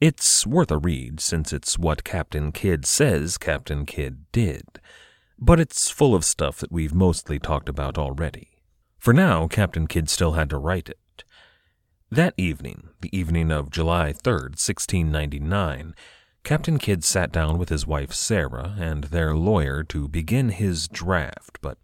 It's 0.00 0.46
worth 0.46 0.70
a 0.70 0.78
read 0.78 1.20
since 1.20 1.52
it's 1.52 1.78
what 1.78 2.04
Captain 2.04 2.50
Kidd 2.50 2.86
says 2.86 3.36
Captain 3.36 3.84
Kidd 3.84 4.24
did, 4.32 4.80
but 5.38 5.60
it's 5.60 5.90
full 5.90 6.14
of 6.14 6.24
stuff 6.24 6.56
that 6.60 6.72
we've 6.72 6.94
mostly 6.94 7.38
talked 7.38 7.68
about 7.68 7.98
already. 7.98 8.48
For 8.98 9.12
now, 9.12 9.46
Captain 9.46 9.86
Kidd 9.86 10.08
still 10.08 10.32
had 10.32 10.48
to 10.48 10.56
write 10.56 10.88
it. 10.88 11.24
That 12.10 12.32
evening, 12.38 12.88
the 13.02 13.14
evening 13.14 13.50
of 13.50 13.68
July 13.68 14.14
3rd, 14.14 14.56
1699, 14.56 15.94
Captain 16.44 16.78
Kidd 16.78 17.04
sat 17.04 17.30
down 17.30 17.58
with 17.58 17.68
his 17.68 17.86
wife 17.86 18.14
Sarah 18.14 18.74
and 18.78 19.04
their 19.04 19.34
lawyer 19.34 19.84
to 19.84 20.08
begin 20.08 20.48
his 20.48 20.88
draft, 20.88 21.58
but 21.60 21.76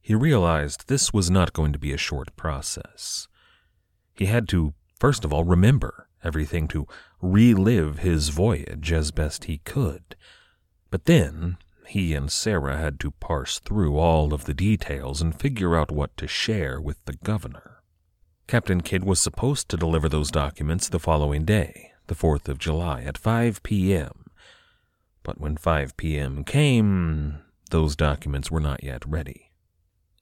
he 0.00 0.14
realized 0.14 0.88
this 0.88 1.12
was 1.12 1.30
not 1.30 1.52
going 1.52 1.72
to 1.72 1.78
be 1.78 1.92
a 1.92 1.98
short 1.98 2.34
process. 2.36 3.28
He 4.14 4.26
had 4.26 4.48
to, 4.48 4.74
first 4.98 5.24
of 5.24 5.32
all, 5.32 5.44
remember 5.44 6.08
everything 6.22 6.68
to 6.68 6.86
relive 7.20 7.98
his 7.98 8.28
voyage 8.28 8.92
as 8.92 9.10
best 9.10 9.44
he 9.44 9.58
could. 9.58 10.16
But 10.90 11.04
then 11.04 11.56
he 11.86 12.14
and 12.14 12.30
Sarah 12.30 12.76
had 12.76 13.00
to 13.00 13.10
parse 13.12 13.58
through 13.58 13.98
all 13.98 14.32
of 14.32 14.44
the 14.44 14.54
details 14.54 15.20
and 15.20 15.38
figure 15.38 15.76
out 15.76 15.90
what 15.90 16.16
to 16.18 16.26
share 16.26 16.80
with 16.80 17.04
the 17.04 17.14
governor. 17.14 17.82
Captain 18.46 18.80
Kidd 18.80 19.04
was 19.04 19.20
supposed 19.20 19.68
to 19.68 19.76
deliver 19.76 20.08
those 20.08 20.30
documents 20.30 20.88
the 20.88 20.98
following 20.98 21.44
day, 21.44 21.92
the 22.06 22.14
4th 22.14 22.48
of 22.48 22.58
July, 22.58 23.02
at 23.02 23.18
5 23.18 23.62
p.m. 23.62 24.26
But 25.22 25.40
when 25.40 25.56
5 25.56 25.96
p.m. 25.96 26.44
came, 26.44 27.38
those 27.70 27.94
documents 27.94 28.50
were 28.50 28.60
not 28.60 28.82
yet 28.82 29.04
ready. 29.06 29.49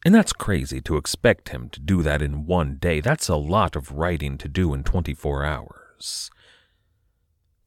And 0.05 0.15
that's 0.15 0.33
crazy 0.33 0.81
to 0.83 0.97
expect 0.97 1.49
him 1.49 1.69
to 1.71 1.81
do 1.81 2.03
that 2.03 2.23
in 2.23 2.47
one 2.47 2.77
day. 2.77 3.01
That's 3.01 3.29
a 3.29 3.37
lot 3.37 3.75
of 3.75 3.93
writing 3.93 4.39
to 4.39 4.49
do 4.49 4.73
in 4.73 4.85
24 4.85 5.45
hours. 5.45 6.31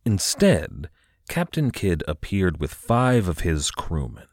Instead, 0.05 0.89
Captain 1.29 1.71
Kidd 1.71 2.03
appeared 2.07 2.59
with 2.59 2.73
five 2.73 3.27
of 3.27 3.41
his 3.41 3.69
crewmen, 3.69 4.27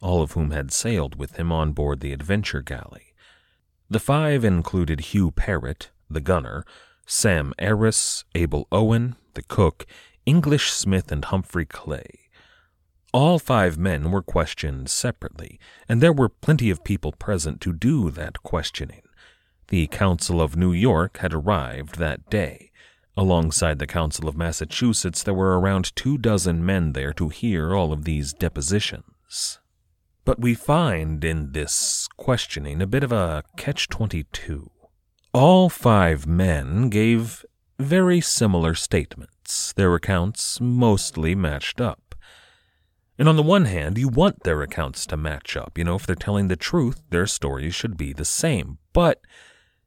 all 0.00 0.22
of 0.22 0.32
whom 0.32 0.50
had 0.50 0.72
sailed 0.72 1.16
with 1.16 1.36
him 1.36 1.50
on 1.50 1.72
board 1.72 2.00
the 2.00 2.12
adventure 2.12 2.62
galley. 2.62 3.14
The 3.90 3.98
five 3.98 4.44
included 4.44 5.00
Hugh 5.00 5.30
Parrott, 5.30 5.90
the 6.10 6.20
gunner, 6.20 6.64
Sam 7.06 7.54
Arris, 7.58 8.24
Abel 8.34 8.68
Owen, 8.70 9.16
the 9.34 9.42
cook, 9.42 9.86
English 10.26 10.70
Smith, 10.70 11.10
and 11.10 11.24
Humphrey 11.24 11.64
Clay. 11.64 12.27
All 13.12 13.38
five 13.38 13.78
men 13.78 14.10
were 14.10 14.22
questioned 14.22 14.90
separately, 14.90 15.58
and 15.88 16.00
there 16.00 16.12
were 16.12 16.28
plenty 16.28 16.70
of 16.70 16.84
people 16.84 17.12
present 17.12 17.60
to 17.62 17.72
do 17.72 18.10
that 18.10 18.42
questioning. 18.42 19.02
The 19.68 19.86
Council 19.86 20.40
of 20.40 20.56
New 20.56 20.72
York 20.72 21.18
had 21.18 21.32
arrived 21.34 21.98
that 21.98 22.28
day, 22.30 22.68
Alongside 23.18 23.80
the 23.80 23.86
Council 23.88 24.28
of 24.28 24.36
Massachusetts, 24.36 25.24
there 25.24 25.34
were 25.34 25.58
around 25.58 25.96
two 25.96 26.18
dozen 26.18 26.64
men 26.64 26.92
there 26.92 27.12
to 27.14 27.30
hear 27.30 27.74
all 27.74 27.92
of 27.92 28.04
these 28.04 28.32
depositions. 28.32 29.58
But 30.24 30.38
we 30.38 30.54
find 30.54 31.24
in 31.24 31.50
this 31.50 32.06
questioning 32.16 32.80
a 32.80 32.86
bit 32.86 33.02
of 33.02 33.10
a 33.10 33.42
catch 33.56 33.88
22. 33.88 34.70
All 35.34 35.68
five 35.68 36.28
men 36.28 36.90
gave 36.90 37.44
very 37.80 38.20
similar 38.20 38.76
statements, 38.76 39.72
their 39.72 39.96
accounts 39.96 40.60
mostly 40.60 41.34
matched 41.34 41.80
up. 41.80 42.07
And 43.18 43.28
on 43.28 43.36
the 43.36 43.42
one 43.42 43.64
hand, 43.64 43.98
you 43.98 44.08
want 44.08 44.44
their 44.44 44.62
accounts 44.62 45.04
to 45.06 45.16
match 45.16 45.56
up. 45.56 45.76
You 45.76 45.84
know, 45.84 45.96
if 45.96 46.06
they're 46.06 46.14
telling 46.14 46.46
the 46.48 46.56
truth, 46.56 47.02
their 47.10 47.26
stories 47.26 47.74
should 47.74 47.96
be 47.96 48.12
the 48.12 48.24
same. 48.24 48.78
But 48.92 49.20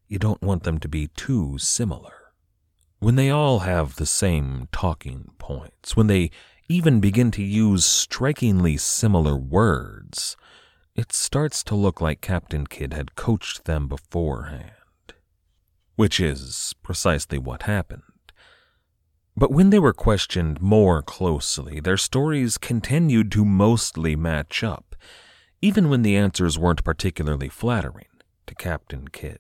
you 0.08 0.20
don't 0.20 0.42
want 0.42 0.64
them 0.64 0.80
to 0.80 0.90
be 0.90 1.08
too 1.08 1.58
similar. 1.58 2.14
When 3.00 3.16
they 3.16 3.30
all 3.30 3.60
have 3.60 3.96
the 3.96 4.06
same 4.06 4.68
talking 4.72 5.32
points, 5.38 5.96
when 5.96 6.08
they 6.08 6.30
even 6.68 7.00
begin 7.00 7.32
to 7.32 7.42
use 7.44 7.86
strikingly 7.86 8.78
similar 8.78 9.36
words, 9.36 10.36
it 10.96 11.14
starts 11.14 11.64
to 11.64 11.76
look 11.76 12.02
like 12.02 12.20
Captain 12.22 12.68
Kidd 12.68 12.94
had 12.94 13.16
coached 13.16 13.64
them 13.64 13.88
beforehand. 13.88 14.74
which 15.96 16.20
is 16.20 16.74
precisely 16.82 17.38
what 17.38 17.64
happened. 17.64 18.02
But 19.36 19.52
when 19.52 19.70
they 19.70 19.80
were 19.80 19.94
questioned 19.94 20.62
more 20.62 21.02
closely, 21.02 21.80
their 21.80 21.98
stories 21.98 22.58
continued 22.58 23.32
to 23.32 23.46
mostly 23.46 24.16
match 24.16 24.64
up, 24.64 24.96
even 25.62 25.90
when 25.90 26.02
the 26.02 26.18
answers 26.18 26.60
weren't 26.60 26.84
particularly 26.84 27.48
flattering 27.48 28.08
to 28.48 28.56
Captain 28.56 29.08
Kidd. 29.08 29.40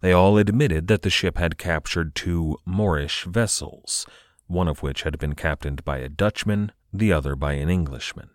They 0.00 0.12
all 0.12 0.38
admitted 0.38 0.86
that 0.86 1.02
the 1.02 1.10
ship 1.10 1.36
had 1.36 1.58
captured 1.58 2.14
two 2.14 2.58
Moorish 2.64 3.24
vessels, 3.24 4.06
one 4.46 4.68
of 4.68 4.82
which 4.82 5.02
had 5.02 5.18
been 5.18 5.34
captained 5.34 5.84
by 5.84 5.98
a 5.98 6.08
Dutchman, 6.08 6.70
the 6.92 7.12
other 7.12 7.34
by 7.34 7.54
an 7.54 7.68
Englishman. 7.68 8.30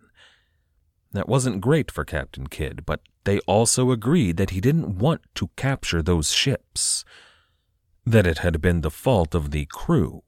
That 1.13 1.29
wasn't 1.29 1.61
great 1.61 1.91
for 1.91 2.03
Captain 2.03 2.47
Kidd, 2.47 2.85
but 2.85 3.01
they 3.23 3.39
also 3.39 3.91
agreed 3.91 4.37
that 4.37 4.49
he 4.49 4.59
didn't 4.59 4.97
want 4.97 5.21
to 5.35 5.49
capture 5.55 6.01
those 6.01 6.33
ships, 6.33 7.05
that 8.05 8.27
it 8.27 8.39
had 8.39 8.61
been 8.61 8.81
the 8.81 8.91
fault 8.91 9.33
of 9.33 9.51
the 9.51 9.65
crew 9.65 10.23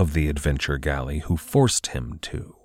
of 0.00 0.14
the 0.14 0.30
adventure 0.30 0.78
galley 0.78 1.18
who 1.18 1.36
forced 1.36 1.88
him 1.88 2.18
to. 2.22 2.56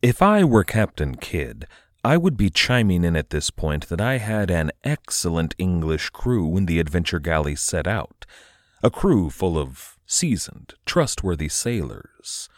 If 0.00 0.22
I 0.22 0.42
were 0.42 0.64
Captain 0.64 1.14
Kidd, 1.16 1.66
I 2.02 2.16
would 2.16 2.38
be 2.38 2.48
chiming 2.48 3.04
in 3.04 3.14
at 3.14 3.28
this 3.28 3.50
point 3.50 3.90
that 3.90 4.00
I 4.00 4.16
had 4.16 4.50
an 4.50 4.70
excellent 4.82 5.54
English 5.58 6.08
crew 6.08 6.46
when 6.46 6.64
the 6.64 6.80
adventure 6.80 7.18
galley 7.18 7.56
set 7.56 7.86
out, 7.86 8.24
a 8.82 8.88
crew 8.88 9.28
full 9.28 9.58
of 9.58 9.98
seasoned, 10.06 10.72
trustworthy 10.86 11.50
sailors. 11.50 12.48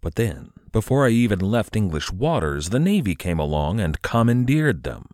But 0.00 0.14
then, 0.14 0.52
before 0.72 1.06
I 1.06 1.10
even 1.10 1.40
left 1.40 1.76
English 1.76 2.10
waters, 2.10 2.70
the 2.70 2.80
Navy 2.80 3.14
came 3.14 3.38
along 3.38 3.80
and 3.80 4.00
commandeered 4.00 4.84
them. 4.84 5.10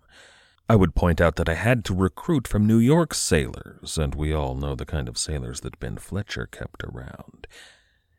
I 0.68 0.76
would 0.76 0.94
point 0.94 1.20
out 1.20 1.36
that 1.36 1.48
I 1.48 1.54
had 1.54 1.84
to 1.86 1.94
recruit 1.94 2.48
from 2.48 2.66
New 2.66 2.78
York 2.78 3.12
sailors, 3.12 3.98
and 3.98 4.14
we 4.14 4.32
all 4.32 4.54
know 4.54 4.74
the 4.74 4.86
kind 4.86 5.08
of 5.08 5.18
sailors 5.18 5.60
that 5.60 5.78
Ben 5.78 5.98
Fletcher 5.98 6.46
kept 6.46 6.82
around. 6.82 7.46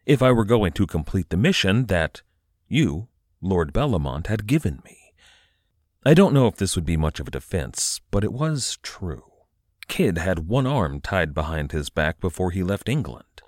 If 0.06 0.22
I 0.22 0.32
were 0.32 0.46
going 0.46 0.74
to 0.74 0.86
complete 0.86 1.30
the 1.30 1.38
mission 1.38 1.88
that 1.88 2.22
you, 2.68 3.08
Lord 3.42 3.74
Bellomont, 3.74 4.28
had 4.28 4.46
given 4.46 4.80
me. 4.86 5.14
I 6.06 6.14
don't 6.14 6.36
know 6.36 6.46
if 6.46 6.58
this 6.58 6.76
would 6.76 6.86
be 6.86 6.98
much 6.98 7.20
of 7.20 7.28
a 7.28 7.32
defense, 7.32 8.00
but 8.12 8.24
it 8.24 8.32
was 8.32 8.78
true. 8.84 9.24
Kidd 9.88 10.20
had 10.20 10.48
one 10.48 10.68
arm 10.68 11.02
tied 11.02 11.34
behind 11.34 11.72
his 11.72 11.90
back 11.90 12.20
before 12.20 12.52
he 12.52 12.62
left 12.62 12.88
England, 12.88 13.42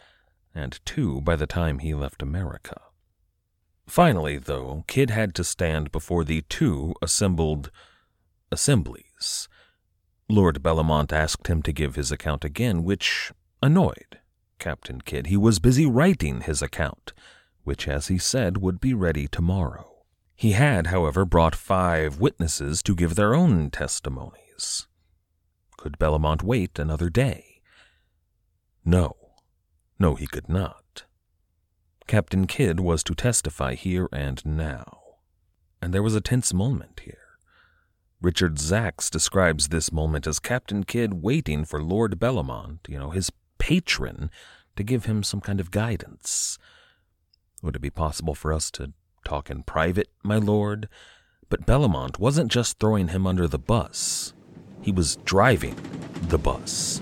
and 0.56 0.80
two 0.86 1.22
by 1.22 1.36
the 1.36 1.46
time 1.46 1.80
he 1.80 1.94
left 1.94 2.24
America. 2.24 2.82
Finally, 3.86 4.40
though, 4.40 4.84
Kidd 4.88 5.12
had 5.12 5.36
to 5.36 5.44
stand 5.44 5.92
before 5.92 6.24
the 6.24 6.42
two 6.50 6.96
assembled 7.02 7.70
assemblies. 8.52 9.48
Lord 10.30 10.62
Bellomont 10.62 11.14
asked 11.14 11.48
him 11.48 11.62
to 11.64 11.72
give 11.72 11.96
his 11.96 12.12
account 12.12 12.44
again, 12.44 12.84
which 12.84 13.32
annoyed 13.62 14.20
Captain 14.60 15.02
Kidd. 15.02 15.28
He 15.28 15.38
was 15.38 15.60
busy 15.60 15.86
writing 15.86 16.42
his 16.42 16.62
account, 16.62 17.14
which, 17.64 17.88
as 17.88 18.08
he 18.08 18.18
said, 18.18 18.58
would 18.58 18.82
be 18.82 18.94
ready 18.94 19.28
tomorrow. 19.28 20.04
He 20.36 20.52
had, 20.52 20.88
however, 20.88 21.26
brought 21.26 21.56
five 21.56 22.20
witnesses 22.20 22.84
to 22.84 22.96
give 22.96 23.16
their 23.16 23.34
own 23.34 23.72
testimonies. 23.72 24.88
Could 25.78 25.98
Bellomont 25.98 26.44
wait 26.44 26.78
another 26.78 27.10
day? 27.10 27.62
No. 28.86 29.16
No, 30.00 30.16
he 30.16 30.28
could 30.28 30.48
not. 30.48 31.06
Captain 32.08 32.48
Kidd 32.48 32.80
was 32.80 33.04
to 33.04 33.16
testify 33.16 33.74
here 33.76 34.08
and 34.12 34.46
now. 34.46 35.00
And 35.82 35.94
there 35.94 36.04
was 36.04 36.16
a 36.16 36.22
tense 36.22 36.54
moment 36.54 37.02
here. 37.04 37.17
Richard 38.22 38.56
Zacks 38.56 39.10
describes 39.10 39.68
this 39.68 39.92
moment 39.92 40.26
as 40.26 40.40
Captain 40.40 40.84
Kidd 40.84 41.22
waiting 41.22 41.66
for 41.66 41.82
Lord 41.82 42.20
Bellomont, 42.20 42.80
you 42.88 42.98
know, 42.98 43.12
his 43.12 43.32
patron, 43.60 44.32
to 44.76 44.84
give 44.84 45.06
him 45.06 45.24
some 45.24 45.42
kind 45.42 45.60
of 45.60 45.72
guidance. 45.72 46.58
Would 47.62 47.76
it 47.76 47.82
be 47.82 47.90
possible 47.90 48.36
for 48.36 48.54
us 48.54 48.72
to 48.72 48.94
talk 49.28 49.50
in 49.50 49.64
private, 49.64 50.08
my 50.24 50.38
lord. 50.38 50.88
But 51.50 51.66
Bellomont 51.66 52.18
wasn't 52.18 52.52
just 52.52 52.80
throwing 52.80 53.10
him 53.10 53.28
under 53.28 53.48
the 53.48 53.60
bus, 53.60 54.34
he 54.82 54.92
was 54.92 55.18
driving 55.26 55.76
the 56.30 56.38
bus. 56.38 57.02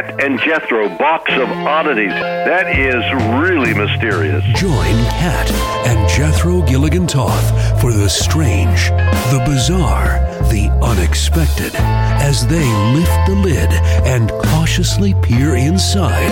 Kat 0.00 0.24
and 0.24 0.40
Jethro, 0.40 0.88
box 0.96 1.30
of 1.32 1.50
oddities. 1.50 2.08
That 2.10 2.74
is 2.78 3.04
really 3.38 3.74
mysterious. 3.74 4.42
Join 4.58 4.94
Kat 5.10 5.50
and 5.86 6.08
Jethro 6.08 6.62
Gilligan 6.62 7.06
Toth 7.06 7.50
for 7.82 7.92
the 7.92 8.08
strange, 8.08 8.88
the 9.30 9.42
bizarre, 9.44 10.20
the 10.48 10.70
unexpected 10.82 11.74
as 11.74 12.46
they 12.46 12.66
lift 12.94 13.26
the 13.26 13.34
lid 13.34 13.70
and 14.06 14.30
cautiously 14.30 15.12
peer 15.22 15.56
inside 15.56 16.30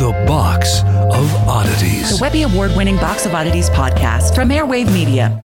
the 0.00 0.10
box 0.26 0.80
of 0.82 1.32
oddities. 1.48 2.18
The 2.18 2.18
Webby 2.20 2.42
Award 2.42 2.72
winning 2.76 2.96
Box 2.96 3.24
of 3.24 3.34
Oddities 3.34 3.70
podcast 3.70 4.34
from 4.34 4.48
Airwave 4.48 4.92
Media. 4.92 5.40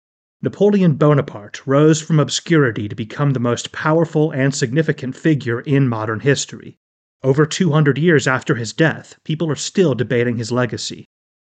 Napoleon 0.43 0.93
Bonaparte 0.93 1.65
rose 1.65 1.99
from 1.99 2.19
obscurity 2.19 2.87
to 2.87 2.95
become 2.95 3.31
the 3.31 3.39
most 3.39 3.71
powerful 3.71 4.29
and 4.29 4.53
significant 4.53 5.15
figure 5.15 5.61
in 5.61 5.87
modern 5.87 6.19
history. 6.19 6.77
Over 7.23 7.45
200 7.47 7.97
years 7.97 8.27
after 8.27 8.55
his 8.55 8.73
death, 8.73 9.17
people 9.23 9.49
are 9.49 9.55
still 9.55 9.95
debating 9.95 10.37
his 10.37 10.51
legacy. 10.51 11.05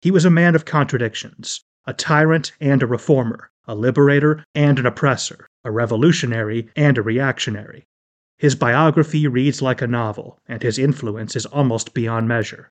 He 0.01 0.13
was 0.13 0.25
a 0.25 0.31
man 0.31 0.55
of 0.55 0.65
contradictions, 0.65 1.63
a 1.85 1.93
tyrant 1.93 2.53
and 2.61 2.81
a 2.83 2.87
reformer, 2.87 3.51
a 3.67 3.75
liberator 3.75 4.45
and 4.55 4.79
an 4.79 4.87
oppressor, 4.87 5.49
a 5.65 5.71
revolutionary 5.73 6.69
and 6.77 6.97
a 6.97 7.03
reactionary. 7.03 7.87
His 8.39 8.55
biography 8.55 9.27
reads 9.27 9.61
like 9.61 9.83
a 9.83 9.89
novel, 9.89 10.39
and 10.47 10.63
his 10.63 10.79
influence 10.79 11.35
is 11.35 11.47
almost 11.47 11.93
beyond 11.93 12.29
measure. 12.29 12.71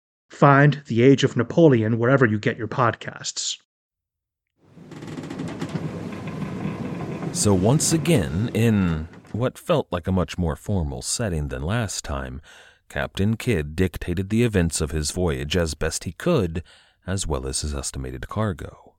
Find 0.31 0.81
The 0.87 1.03
Age 1.03 1.25
of 1.25 1.35
Napoleon 1.35 1.99
wherever 1.99 2.25
you 2.25 2.39
get 2.39 2.57
your 2.57 2.69
podcasts. 2.69 3.57
So, 7.33 7.53
once 7.53 7.91
again, 7.91 8.49
in 8.53 9.09
what 9.33 9.57
felt 9.57 9.87
like 9.91 10.07
a 10.07 10.11
much 10.11 10.37
more 10.37 10.55
formal 10.55 11.01
setting 11.01 11.49
than 11.49 11.61
last 11.61 12.05
time, 12.05 12.41
Captain 12.87 13.35
Kidd 13.35 13.75
dictated 13.75 14.29
the 14.29 14.43
events 14.43 14.79
of 14.79 14.91
his 14.91 15.11
voyage 15.11 15.57
as 15.57 15.75
best 15.75 16.05
he 16.05 16.13
could, 16.13 16.63
as 17.05 17.27
well 17.27 17.45
as 17.45 17.61
his 17.61 17.75
estimated 17.75 18.29
cargo. 18.29 18.95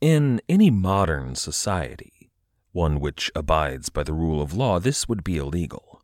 In 0.00 0.42
any 0.48 0.70
modern 0.70 1.36
society, 1.36 2.32
one 2.72 2.98
which 2.98 3.30
abides 3.36 3.88
by 3.88 4.02
the 4.02 4.12
rule 4.12 4.42
of 4.42 4.52
law, 4.52 4.80
this 4.80 5.08
would 5.08 5.22
be 5.22 5.38
illegal. 5.38 6.02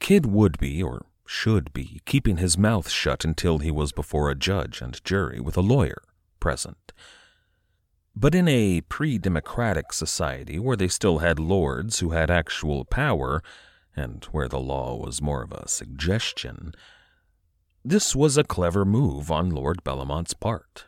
Kidd 0.00 0.24
would 0.24 0.58
be, 0.58 0.82
or 0.82 1.04
should 1.26 1.72
be 1.72 2.00
keeping 2.06 2.36
his 2.36 2.56
mouth 2.56 2.88
shut 2.88 3.24
until 3.24 3.58
he 3.58 3.70
was 3.70 3.92
before 3.92 4.30
a 4.30 4.34
judge 4.34 4.80
and 4.80 5.04
jury 5.04 5.40
with 5.40 5.56
a 5.56 5.60
lawyer 5.62 6.02
present. 6.40 6.92
But 8.14 8.34
in 8.34 8.48
a 8.48 8.80
pre 8.82 9.18
democratic 9.18 9.92
society 9.92 10.58
where 10.58 10.76
they 10.76 10.88
still 10.88 11.18
had 11.18 11.38
lords 11.38 11.98
who 11.98 12.10
had 12.10 12.30
actual 12.30 12.84
power, 12.84 13.42
and 13.94 14.24
where 14.26 14.48
the 14.48 14.60
law 14.60 14.96
was 14.96 15.20
more 15.20 15.42
of 15.42 15.52
a 15.52 15.68
suggestion, 15.68 16.72
this 17.84 18.16
was 18.16 18.36
a 18.36 18.44
clever 18.44 18.84
move 18.84 19.30
on 19.30 19.50
Lord 19.50 19.84
Bellomont's 19.84 20.34
part. 20.34 20.86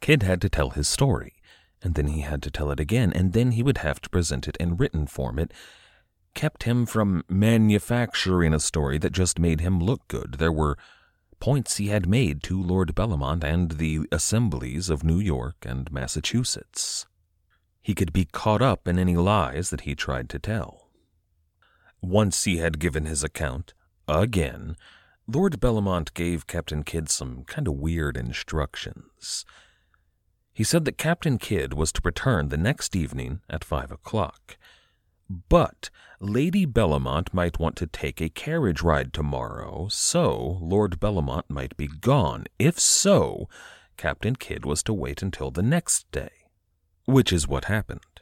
Kidd 0.00 0.22
had 0.22 0.40
to 0.42 0.48
tell 0.48 0.70
his 0.70 0.88
story, 0.88 1.34
and 1.82 1.94
then 1.94 2.06
he 2.06 2.20
had 2.20 2.42
to 2.42 2.50
tell 2.50 2.70
it 2.70 2.80
again, 2.80 3.12
and 3.12 3.32
then 3.32 3.52
he 3.52 3.62
would 3.62 3.78
have 3.78 4.00
to 4.00 4.10
present 4.10 4.48
it 4.48 4.56
in 4.58 4.76
written 4.76 5.06
form. 5.06 5.38
It 5.38 5.52
kept 6.34 6.64
him 6.64 6.86
from 6.86 7.24
manufacturing 7.28 8.54
a 8.54 8.60
story 8.60 8.98
that 8.98 9.12
just 9.12 9.38
made 9.38 9.60
him 9.60 9.78
look 9.78 10.06
good. 10.08 10.36
There 10.38 10.52
were 10.52 10.76
points 11.40 11.76
he 11.76 11.88
had 11.88 12.08
made 12.08 12.42
to 12.44 12.62
Lord 12.62 12.94
Bellomont 12.94 13.42
and 13.42 13.72
the 13.72 14.06
assemblies 14.12 14.88
of 14.88 15.02
New 15.02 15.18
York 15.18 15.56
and 15.66 15.90
Massachusetts. 15.90 17.06
He 17.80 17.94
could 17.94 18.12
be 18.12 18.26
caught 18.26 18.62
up 18.62 18.86
in 18.86 18.98
any 18.98 19.16
lies 19.16 19.70
that 19.70 19.80
he 19.82 19.94
tried 19.94 20.28
to 20.30 20.38
tell. 20.38 20.88
Once 22.00 22.44
he 22.44 22.58
had 22.58 22.78
given 22.78 23.06
his 23.06 23.24
account, 23.24 23.74
again, 24.06 24.76
Lord 25.26 25.60
Bellomont 25.60 26.14
gave 26.14 26.46
Captain 26.46 26.82
Kidd 26.82 27.08
some 27.08 27.44
kind 27.44 27.66
of 27.66 27.74
weird 27.74 28.16
instructions. 28.16 29.44
He 30.52 30.64
said 30.64 30.84
that 30.84 30.98
Captain 30.98 31.38
Kidd 31.38 31.74
was 31.74 31.92
to 31.92 32.02
return 32.04 32.48
the 32.48 32.56
next 32.56 32.94
evening 32.94 33.40
at 33.48 33.64
five 33.64 33.90
o'clock. 33.90 34.56
But 35.48 35.88
Lady 36.20 36.66
Bellomont 36.66 37.32
might 37.32 37.58
want 37.58 37.76
to 37.76 37.86
take 37.86 38.20
a 38.20 38.28
carriage 38.28 38.82
ride 38.82 39.14
tomorrow, 39.14 39.88
so 39.88 40.58
Lord 40.60 41.00
Bellomont 41.00 41.48
might 41.48 41.74
be 41.76 41.86
gone. 41.86 42.44
If 42.58 42.78
so, 42.78 43.48
Captain 43.96 44.36
Kidd 44.36 44.66
was 44.66 44.82
to 44.82 44.92
wait 44.92 45.22
until 45.22 45.50
the 45.50 45.62
next 45.62 46.10
day. 46.12 46.48
Which 47.06 47.32
is 47.32 47.48
what 47.48 47.64
happened. 47.64 48.20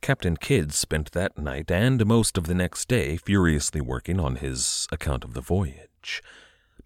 Captain 0.00 0.36
Kidd 0.36 0.72
spent 0.72 1.12
that 1.12 1.36
night 1.36 1.70
and 1.70 2.06
most 2.06 2.38
of 2.38 2.46
the 2.46 2.54
next 2.54 2.88
day 2.88 3.16
furiously 3.16 3.80
working 3.80 4.18
on 4.18 4.36
his 4.36 4.86
account 4.90 5.24
of 5.24 5.34
the 5.34 5.40
voyage. 5.40 6.22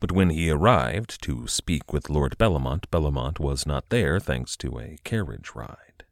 But 0.01 0.11
when 0.11 0.31
he 0.31 0.51
arrived 0.51 1.23
to 1.23 1.47
speak 1.47 1.93
with 1.93 2.11
Lord 2.11 2.39
Bellomont, 2.39 2.89
Bellomont 2.91 3.39
was 3.39 3.67
not 3.67 3.91
there 3.91 4.19
thanks 4.19 4.57
to 4.57 4.81
a 4.81 4.99
carriage 5.05 5.53
ride. 5.55 6.05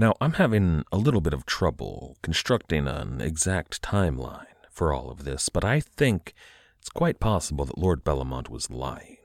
Now, 0.00 0.14
I'm 0.20 0.34
having 0.34 0.84
a 0.92 0.96
little 0.96 1.20
bit 1.20 1.34
of 1.34 1.44
trouble 1.44 2.16
constructing 2.22 2.86
an 2.86 3.20
exact 3.20 3.82
timeline 3.82 4.46
for 4.70 4.92
all 4.92 5.10
of 5.10 5.24
this, 5.24 5.48
but 5.48 5.64
I 5.64 5.80
think 5.80 6.34
it's 6.78 6.88
quite 6.88 7.18
possible 7.18 7.64
that 7.64 7.76
Lord 7.76 8.04
Bellomont 8.04 8.48
was 8.48 8.70
lying. 8.70 9.16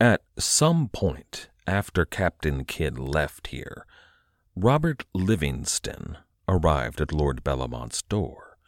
At 0.00 0.22
some 0.36 0.88
point 0.88 1.50
after 1.68 2.04
Captain 2.04 2.64
Kidd 2.64 2.98
left 2.98 3.48
here, 3.48 3.86
Robert 4.56 5.04
Livingston 5.14 6.18
arrived 6.48 7.00
at 7.00 7.12
Lord 7.12 7.44
Bellomont's 7.44 8.02
door. 8.02 8.58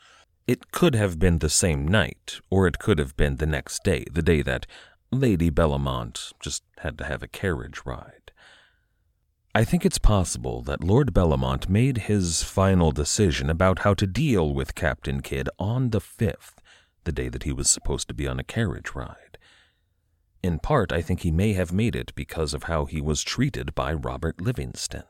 It 0.47 0.71
could 0.71 0.95
have 0.95 1.19
been 1.19 1.41
the 1.41 1.51
same 1.51 1.89
night, 1.89 2.39
or 2.49 2.69
it 2.69 2.79
could 2.79 3.01
have 3.01 3.17
been 3.17 3.39
the 3.39 3.47
next 3.47 3.83
day, 3.83 4.05
the 4.13 4.23
day 4.23 4.41
that 4.43 4.69
Lady 5.11 5.51
Bellomont 5.51 6.33
just 6.39 6.63
had 6.79 6.97
to 6.99 7.05
have 7.05 7.25
a 7.25 7.29
carriage 7.29 7.81
ride. 7.85 8.22
I 9.55 9.65
think 9.65 9.85
it's 9.85 9.99
possible 9.99 10.63
that 10.63 10.83
Lord 10.83 11.13
Bellomont 11.13 11.69
made 11.69 11.99
his 11.99 12.43
final 12.43 12.91
decision 12.91 13.51
about 13.51 13.81
how 13.81 13.93
to 13.93 14.07
deal 14.07 14.55
with 14.55 14.75
Captain 14.75 15.21
Kidd 15.21 15.51
on 15.59 15.91
the 15.91 16.01
5th, 16.01 16.55
the 17.05 17.13
day 17.13 17.29
that 17.29 17.43
he 17.43 17.53
was 17.53 17.69
supposed 17.69 18.09
to 18.09 18.15
be 18.15 18.27
on 18.27 18.41
a 18.41 18.45
carriage 18.45 18.95
ride. 18.95 19.37
In 20.43 20.59
part, 20.59 20.91
I 20.91 21.03
think 21.03 21.21
he 21.21 21.31
may 21.31 21.53
have 21.53 21.71
made 21.71 21.95
it 21.95 22.15
because 22.15 22.55
of 22.55 22.63
how 22.63 22.87
he 22.87 23.03
was 23.03 23.23
treated 23.23 23.75
by 23.75 23.93
Robert 23.93 24.41
Livingston. 24.41 25.05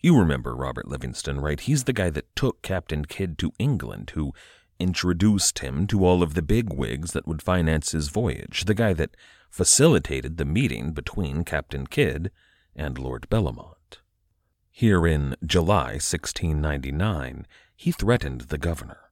You 0.00 0.18
remember 0.18 0.56
Robert 0.56 0.88
Livingston, 0.88 1.38
right? 1.38 1.60
He's 1.60 1.84
the 1.84 1.92
guy 1.92 2.08
that 2.08 2.34
took 2.34 2.62
Captain 2.62 3.04
Kidd 3.04 3.36
to 3.40 3.52
England, 3.58 4.12
who 4.14 4.32
introduced 4.80 5.58
him 5.58 5.86
to 5.88 6.06
all 6.06 6.22
of 6.22 6.32
the 6.32 6.40
big 6.40 6.72
wigs 6.72 7.12
that 7.12 7.28
would 7.28 7.42
finance 7.42 7.92
his 7.92 8.08
voyage, 8.08 8.64
the 8.64 8.72
guy 8.72 8.94
that 8.94 9.14
facilitated 9.50 10.38
the 10.38 10.46
meeting 10.46 10.92
between 10.92 11.44
Captain 11.44 11.86
Kidd 11.86 12.30
and 12.74 12.98
Lord 12.98 13.28
Bellomont. 13.30 13.98
Here 14.70 15.06
in 15.06 15.36
July 15.44 15.92
1699, 16.00 17.46
he 17.76 17.92
threatened 17.92 18.42
the 18.42 18.58
governor. 18.58 19.10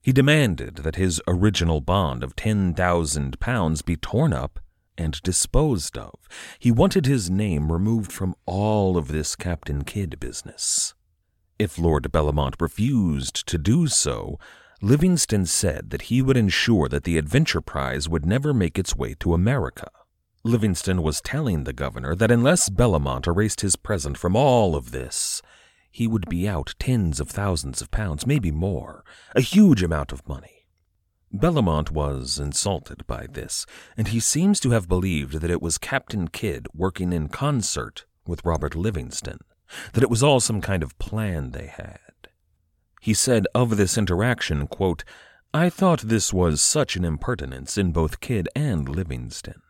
He 0.00 0.12
demanded 0.12 0.76
that 0.76 0.96
his 0.96 1.20
original 1.26 1.80
bond 1.80 2.22
of 2.22 2.36
ten 2.36 2.72
thousand 2.72 3.38
pounds 3.40 3.82
be 3.82 3.96
torn 3.96 4.32
up 4.32 4.60
and 4.96 5.20
disposed 5.22 5.98
of. 5.98 6.14
He 6.58 6.70
wanted 6.70 7.06
his 7.06 7.30
name 7.30 7.70
removed 7.70 8.12
from 8.12 8.34
all 8.46 8.96
of 8.96 9.08
this 9.08 9.36
Captain 9.36 9.84
Kidd 9.84 10.18
business. 10.18 10.94
If 11.58 11.78
Lord 11.78 12.04
Bellomont 12.12 12.60
refused 12.60 13.46
to 13.48 13.58
do 13.58 13.86
so, 13.86 14.38
Livingston 14.80 15.44
said 15.44 15.90
that 15.90 16.02
he 16.02 16.22
would 16.22 16.36
ensure 16.36 16.88
that 16.88 17.04
the 17.04 17.18
adventure 17.18 17.60
prize 17.60 18.08
would 18.08 18.24
never 18.24 18.54
make 18.54 18.78
its 18.78 18.94
way 18.94 19.14
to 19.20 19.34
America. 19.34 19.90
Livingston 20.48 21.02
was 21.02 21.20
telling 21.20 21.64
the 21.64 21.74
governor 21.74 22.14
that 22.14 22.30
unless 22.30 22.70
Bellomont 22.70 23.26
erased 23.26 23.60
his 23.60 23.76
present 23.76 24.16
from 24.16 24.34
all 24.34 24.74
of 24.74 24.92
this, 24.92 25.42
he 25.90 26.06
would 26.06 26.26
be 26.26 26.48
out 26.48 26.74
tens 26.78 27.20
of 27.20 27.28
thousands 27.28 27.82
of 27.82 27.90
pounds, 27.90 28.26
maybe 28.26 28.50
more, 28.50 29.04
a 29.36 29.42
huge 29.42 29.82
amount 29.82 30.10
of 30.10 30.26
money. 30.26 30.64
Bellomont 31.34 31.90
was 31.90 32.38
insulted 32.38 33.06
by 33.06 33.26
this, 33.26 33.66
and 33.94 34.08
he 34.08 34.20
seems 34.20 34.58
to 34.60 34.70
have 34.70 34.88
believed 34.88 35.34
that 35.34 35.50
it 35.50 35.60
was 35.60 35.76
Captain 35.76 36.28
Kidd 36.28 36.66
working 36.74 37.12
in 37.12 37.28
concert 37.28 38.06
with 38.26 38.42
Robert 38.42 38.74
Livingston, 38.74 39.40
that 39.92 40.02
it 40.02 40.08
was 40.08 40.22
all 40.22 40.40
some 40.40 40.62
kind 40.62 40.82
of 40.82 40.98
plan 40.98 41.50
they 41.50 41.66
had. 41.66 42.00
He 43.02 43.12
said 43.12 43.46
of 43.54 43.76
this 43.76 43.98
interaction, 43.98 44.66
quote, 44.66 45.04
I 45.52 45.68
thought 45.68 46.00
this 46.00 46.32
was 46.32 46.62
such 46.62 46.96
an 46.96 47.04
impertinence 47.04 47.76
in 47.76 47.92
both 47.92 48.20
Kidd 48.20 48.48
and 48.56 48.88
Livingston. 48.88 49.60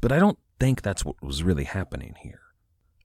But 0.00 0.12
I 0.12 0.18
don't 0.18 0.38
think 0.58 0.82
that's 0.82 1.04
what 1.04 1.22
was 1.22 1.42
really 1.42 1.64
happening 1.64 2.14
here. 2.20 2.40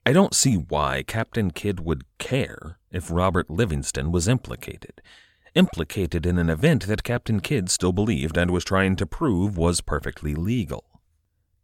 I 0.06 0.14
don't 0.14 0.34
see 0.34 0.56
why 0.56 1.04
Captain 1.04 1.52
Kidd 1.52 1.82
would 1.82 2.06
care 2.18 2.78
if 2.92 3.12
Robert 3.12 3.50
Livingston 3.50 4.12
was 4.12 4.28
implicated. 4.28 5.02
Implicated 5.54 6.26
in 6.26 6.38
an 6.38 6.50
event 6.50 6.88
that 6.88 7.04
Captain 7.04 7.40
Kidd 7.40 7.70
still 7.70 7.92
believed 7.92 8.38
and 8.38 8.52
was 8.52 8.64
trying 8.64 8.96
to 8.98 9.06
prove 9.06 9.58
was 9.58 9.82
perfectly 9.82 10.34
legal. 10.34 10.86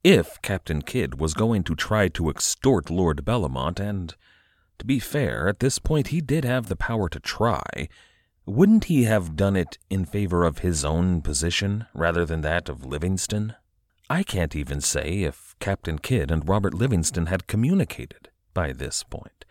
If 0.04 0.42
Captain 0.42 0.82
Kidd 0.82 1.20
was 1.20 1.34
going 1.34 1.64
to 1.64 1.76
try 1.76 2.10
to 2.10 2.30
extort 2.30 2.90
Lord 2.90 3.24
Bellomont 3.24 3.80
and 3.80 4.14
to 4.80 4.86
be 4.86 5.00
fair, 5.00 5.48
at 5.48 5.60
this 5.60 5.80
point 5.80 6.08
he 6.08 6.20
did 6.20 6.44
have 6.44 6.68
the 6.68 6.76
power 6.76 7.08
to 7.08 7.20
try. 7.20 7.88
Wouldn't 8.46 8.86
he 8.86 9.04
have 9.04 9.38
done 9.38 9.56
it 9.56 9.78
in 9.90 10.04
favor 10.04 10.44
of 10.44 10.58
his 10.58 10.84
own 10.84 11.22
position 11.22 11.86
rather 11.94 12.26
than 12.26 12.42
that 12.42 12.68
of 12.68 12.86
Livingston? 12.86 13.56
I 14.10 14.24
can't 14.24 14.56
even 14.56 14.82
say 14.82 15.24
if 15.24 15.56
Captain 15.60 15.98
Kidd 15.98 16.30
and 16.30 16.48
Robert 16.48 16.74
Livingston 16.74 17.28
had 17.28 17.48
communicated 17.48 18.30
by 18.54 18.74
this 18.74 19.04
point. 19.04 19.46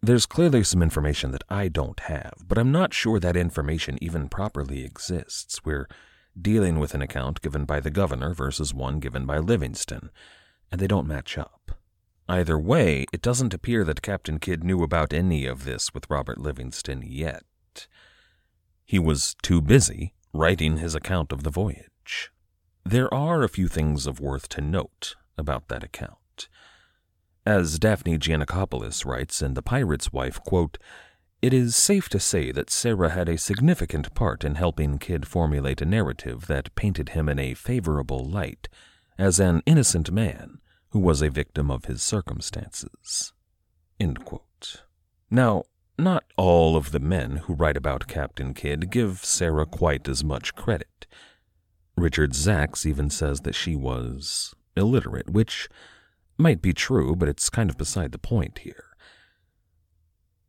There's 0.00 0.26
clearly 0.26 0.62
some 0.64 0.82
information 0.82 1.30
that 1.32 1.44
I 1.48 1.68
don't 1.68 2.00
have, 2.00 2.34
but 2.46 2.58
I'm 2.58 2.70
not 2.70 2.94
sure 2.94 3.18
that 3.18 3.36
information 3.36 3.98
even 4.02 4.28
properly 4.28 4.84
exists. 4.84 5.64
We're 5.64 5.88
dealing 6.40 6.78
with 6.78 6.94
an 6.94 7.02
account 7.02 7.40
given 7.40 7.64
by 7.64 7.80
the 7.80 7.90
governor 7.90 8.34
versus 8.34 8.74
one 8.74 9.00
given 9.00 9.24
by 9.24 9.38
Livingston, 9.38 10.10
and 10.70 10.80
they 10.80 10.86
don't 10.86 11.06
match 11.06 11.38
up. 11.38 11.72
Either 12.28 12.58
way, 12.58 13.06
it 13.12 13.22
doesn't 13.22 13.54
appear 13.54 13.84
that 13.84 14.02
Captain 14.02 14.38
Kidd 14.38 14.62
knew 14.62 14.82
about 14.82 15.12
any 15.12 15.46
of 15.46 15.64
this 15.64 15.92
with 15.92 16.08
Robert 16.10 16.38
Livingston 16.38 17.02
yet. 17.06 17.86
He 18.84 18.98
was 18.98 19.34
too 19.42 19.60
busy 19.60 20.14
writing 20.32 20.78
his 20.78 20.94
account 20.94 21.32
of 21.32 21.42
the 21.42 21.50
voyage. 21.50 22.30
There 22.84 23.12
are 23.12 23.42
a 23.42 23.48
few 23.48 23.66
things 23.66 24.06
of 24.06 24.20
worth 24.20 24.48
to 24.50 24.60
note 24.60 25.16
about 25.38 25.68
that 25.68 25.82
account. 25.82 26.48
As 27.46 27.78
Daphne 27.78 28.18
Geanacopoulos 28.18 29.06
writes 29.06 29.40
in 29.40 29.54
The 29.54 29.62
Pirate's 29.62 30.12
Wife, 30.12 30.40
quote, 30.42 30.76
it 31.40 31.52
is 31.52 31.76
safe 31.76 32.08
to 32.10 32.20
say 32.20 32.52
that 32.52 32.70
Sarah 32.70 33.10
had 33.10 33.28
a 33.28 33.36
significant 33.36 34.14
part 34.14 34.44
in 34.44 34.54
helping 34.54 34.98
Kidd 34.98 35.26
formulate 35.26 35.82
a 35.82 35.86
narrative 35.86 36.46
that 36.46 36.74
painted 36.74 37.10
him 37.10 37.28
in 37.28 37.38
a 37.38 37.54
favorable 37.54 38.24
light 38.24 38.68
as 39.18 39.38
an 39.38 39.62
innocent 39.66 40.10
man 40.10 40.58
who 40.90 40.98
was 40.98 41.20
a 41.20 41.28
victim 41.28 41.70
of 41.70 41.84
his 41.84 42.02
circumstances. 42.02 43.32
Now, 45.30 45.64
not 45.98 46.24
all 46.36 46.76
of 46.76 46.92
the 46.92 47.00
men 47.00 47.36
who 47.36 47.54
write 47.54 47.76
about 47.76 48.08
Captain 48.08 48.54
Kidd 48.54 48.90
give 48.90 49.24
Sarah 49.24 49.66
quite 49.66 50.08
as 50.08 50.24
much 50.24 50.54
credit. 50.54 51.06
Richard 51.96 52.32
Zacks 52.32 52.84
even 52.84 53.10
says 53.10 53.40
that 53.40 53.54
she 53.54 53.76
was 53.76 54.54
illiterate, 54.76 55.30
which 55.30 55.68
might 56.36 56.60
be 56.60 56.72
true, 56.72 57.14
but 57.14 57.28
it's 57.28 57.48
kind 57.50 57.70
of 57.70 57.78
beside 57.78 58.12
the 58.12 58.18
point 58.18 58.58
here. 58.58 58.84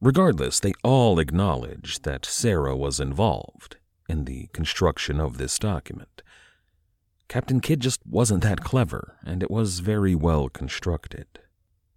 Regardless, 0.02 0.60
they 0.60 0.74
all 0.84 1.20
acknowledge 1.20 2.02
that 2.02 2.26
Sarah 2.26 2.76
was 2.76 3.00
involved 3.00 3.78
in 4.10 4.26
the 4.26 4.48
construction 4.54 5.20
of 5.20 5.38
this 5.38 5.58
document. 5.58 6.22
Captain 7.28 7.60
Kidd 7.60 7.80
just 7.80 8.02
wasn't 8.06 8.44
that 8.44 8.62
clever, 8.62 9.18
and 9.26 9.42
it 9.42 9.50
was 9.50 9.80
very 9.80 10.14
well 10.14 10.50
constructed. 10.50 11.28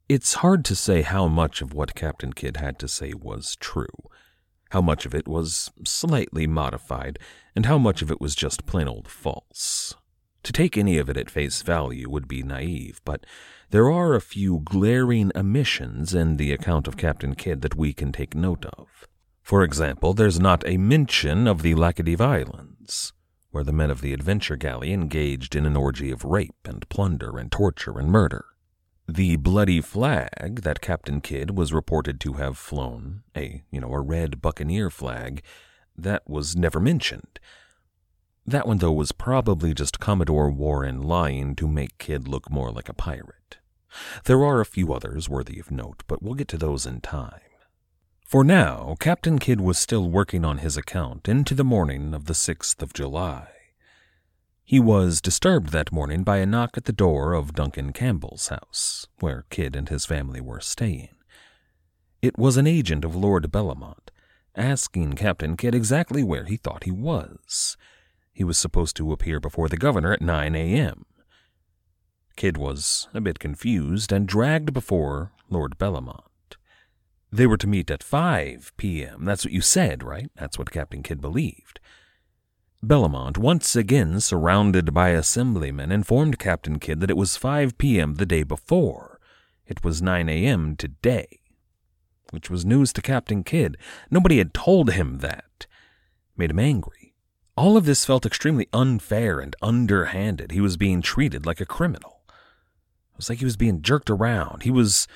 It's 0.09 0.35
hard 0.35 0.65
to 0.67 0.77
say 0.77 1.03
how 1.03 1.29
much 1.29 1.61
of 1.61 1.75
what 1.75 1.95
Captain 1.95 2.33
Kidd 2.33 2.57
had 2.57 2.79
to 2.79 2.89
say 2.89 3.13
was 3.13 3.57
true, 3.57 4.09
how 4.71 4.81
much 4.81 5.07
of 5.07 5.15
it 5.15 5.27
was 5.27 5.71
slightly 5.85 6.47
modified, 6.47 7.19
and 7.57 7.67
how 7.67 7.79
much 7.79 8.03
of 8.03 8.11
it 8.11 8.21
was 8.21 8.35
just 8.35 8.67
plain 8.67 8.89
old 8.89 9.09
false. 9.09 9.95
To 10.45 10.53
take 10.53 10.79
any 10.79 10.99
of 10.99 11.09
it 11.09 11.17
at 11.17 11.31
face 11.31 11.63
value 11.63 12.09
would 12.09 12.29
be 12.29 12.43
naive, 12.43 13.01
but 13.05 13.27
there 13.71 13.91
are 13.91 14.15
a 14.15 14.21
few 14.21 14.61
glaring 14.65 15.31
omissions 15.35 16.15
in 16.15 16.37
the 16.37 16.53
account 16.53 16.89
of 16.89 16.97
Captain 16.97 17.35
Kidd 17.35 17.61
that 17.63 17.75
we 17.77 17.93
can 17.93 18.13
take 18.13 18.35
note 18.35 18.65
of. 18.65 19.07
For 19.43 19.63
example, 19.63 20.15
there's 20.15 20.39
not 20.39 20.67
a 20.67 20.77
mention 20.77 21.47
of 21.47 21.63
the 21.63 21.75
Laccadive 21.75 22.21
Islands, 22.21 23.13
where 23.51 23.65
the 23.65 23.73
men 23.73 23.91
of 23.91 24.01
the 24.01 24.13
adventure 24.13 24.57
galley 24.57 24.93
engaged 24.93 25.57
in 25.57 25.67
an 25.67 25.77
orgy 25.77 26.11
of 26.11 26.25
rape 26.25 26.67
and 26.67 26.89
plunder 26.89 27.39
and 27.39 27.51
torture 27.51 27.99
and 27.99 28.11
murder. 28.11 28.45
The 29.11 29.37
bloody 29.37 29.81
flag 29.81 30.61
that 30.63 30.83
Captain 30.83 31.23
Kidd 31.23 31.57
was 31.57 31.73
reported 31.73 32.21
to 32.21 32.35
have 32.35 32.59
flown, 32.59 33.23
a, 33.35 33.63
you 33.71 33.81
know, 33.81 33.91
a 33.95 34.01
red 34.01 34.43
buccaneer 34.43 34.91
flag, 34.91 35.43
that 35.97 36.29
was 36.29 36.55
never 36.55 36.79
mentioned. 36.79 37.41
That 38.47 38.69
one, 38.69 38.79
though, 38.79 38.93
was 38.93 39.13
probably 39.13 39.73
just 39.73 39.99
Commodore 39.99 40.51
Warren 40.51 41.01
lying 41.01 41.57
to 41.57 41.67
make 41.67 41.97
Kidd 41.97 42.29
look 42.29 42.51
more 42.51 42.71
like 42.71 42.91
a 42.91 42.95
pirate. 42.95 43.57
There 44.25 44.45
are 44.45 44.61
a 44.61 44.67
few 44.67 44.93
others 44.93 45.27
worthy 45.27 45.59
of 45.59 45.71
note, 45.71 46.03
but 46.07 46.23
we'll 46.23 46.35
get 46.35 46.49
to 46.49 46.59
those 46.59 46.85
in 46.85 47.01
time. 47.01 47.41
For 48.27 48.45
now, 48.45 48.95
Captain 49.01 49.39
Kidd 49.39 49.63
was 49.63 49.79
still 49.79 50.11
working 50.11 50.45
on 50.45 50.59
his 50.59 50.77
account 50.77 51.29
into 51.29 51.55
the 51.55 51.65
morning 51.65 52.13
of 52.13 52.27
the 52.27 52.35
6th 52.35 52.83
of 52.83 52.93
July. 52.93 53.49
He 54.69 54.81
was 54.81 55.23
disturbed 55.23 55.71
that 55.71 55.93
morning 55.93 56.25
by 56.25 56.41
a 56.41 56.45
knock 56.45 56.77
at 56.77 56.85
the 56.85 56.93
door 56.93 57.33
of 57.33 57.55
Duncan 57.55 57.91
Campbell's 57.95 58.49
house, 58.49 59.07
where 59.19 59.47
Kidd 59.49 59.75
and 59.75 59.89
his 59.89 60.05
family 60.05 60.43
were 60.43 60.61
staying. 60.61 61.17
It 62.21 62.37
was 62.37 62.59
an 62.59 62.67
agent 62.67 63.03
of 63.03 63.17
Lord 63.17 63.51
Bellomont, 63.51 64.11
asking 64.55 65.15
Captain 65.15 65.57
Kidd 65.57 65.75
exactly 65.75 66.23
where 66.23 66.45
he 66.45 66.59
thought 66.59 66.85
he 66.85 66.91
was. 66.91 67.79
He 68.31 68.45
was 68.45 68.59
supposed 68.59 68.95
to 68.97 69.11
appear 69.11 69.41
before 69.41 69.71
the 69.71 69.79
governor 69.79 70.13
at 70.13 70.21
9 70.21 70.55
a.m. 70.55 71.07
Kidd 72.37 72.59
was 72.59 73.09
a 73.15 73.23
bit 73.23 73.39
confused 73.39 74.13
and 74.13 74.29
dragged 74.29 74.75
before 74.75 75.33
Lord 75.49 75.79
Bellomont. 75.79 76.59
They 77.33 77.47
were 77.47 77.57
to 77.57 77.67
meet 77.67 77.91
at 77.91 78.03
5 78.03 78.73
p.m. 78.77 79.25
That's 79.25 79.47
what 79.47 79.55
you 79.55 79.63
said, 79.63 80.03
right? 80.03 80.31
That's 80.37 80.59
what 80.59 80.71
Captain 80.71 81.03
Kidd 81.03 81.23
believed. 81.23 81.81
Bellomont, 82.85 83.37
once 83.37 83.75
again 83.75 84.21
surrounded 84.21 84.95
by 84.95 85.09
assemblymen, 85.09 85.91
informed 85.91 86.39
Captain 86.39 86.79
Kidd 86.79 87.01
that 87.01 87.11
it 87.11 87.17
was 87.17 87.37
5 87.37 87.77
p.m. 87.77 88.15
the 88.15 88.27
day 88.27 88.45
before. 88.45 89.19
It 89.67 89.83
was 89.83 90.01
9 90.01 90.29
a.m. 90.29 90.77
today. 90.77 91.41
Which 92.31 92.49
was 92.49 92.65
news 92.65 92.93
to 92.93 93.03
Captain 93.03 93.43
Kidd. 93.43 93.77
Nobody 94.11 94.39
had 94.39 94.55
told 94.55 94.93
him 94.93 95.19
that. 95.19 95.67
Made 96.37 96.53
him 96.53 96.61
angry. 96.61 97.15
All 97.57 97.77
of 97.77 97.85
this 97.85 98.05
felt 98.05 98.25
extremely 98.25 98.69
unfair 98.73 99.41
and 99.41 99.57
underhanded. 99.61 100.53
He 100.53 100.61
was 100.61 100.77
being 100.77 101.03
treated 101.03 101.45
like 101.45 101.61
a 101.61 101.67
criminal. 101.67 102.21
It 102.29 103.17
was 103.17 103.29
like 103.29 103.41
he 103.41 103.45
was 103.45 103.57
being 103.57 103.83
jerked 103.83 104.09
around. 104.09 104.63
He 104.63 104.71
was. 104.71 105.09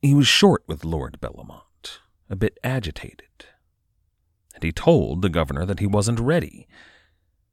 He 0.00 0.12
was 0.12 0.26
short 0.26 0.64
with 0.66 0.84
Lord 0.84 1.18
Bellomont, 1.20 2.00
a 2.28 2.34
bit 2.34 2.58
agitated 2.64 3.46
and 4.54 4.62
he 4.62 4.72
told 4.72 5.22
the 5.22 5.28
governor 5.28 5.64
that 5.66 5.80
he 5.80 5.86
wasn't 5.86 6.20
ready. 6.20 6.66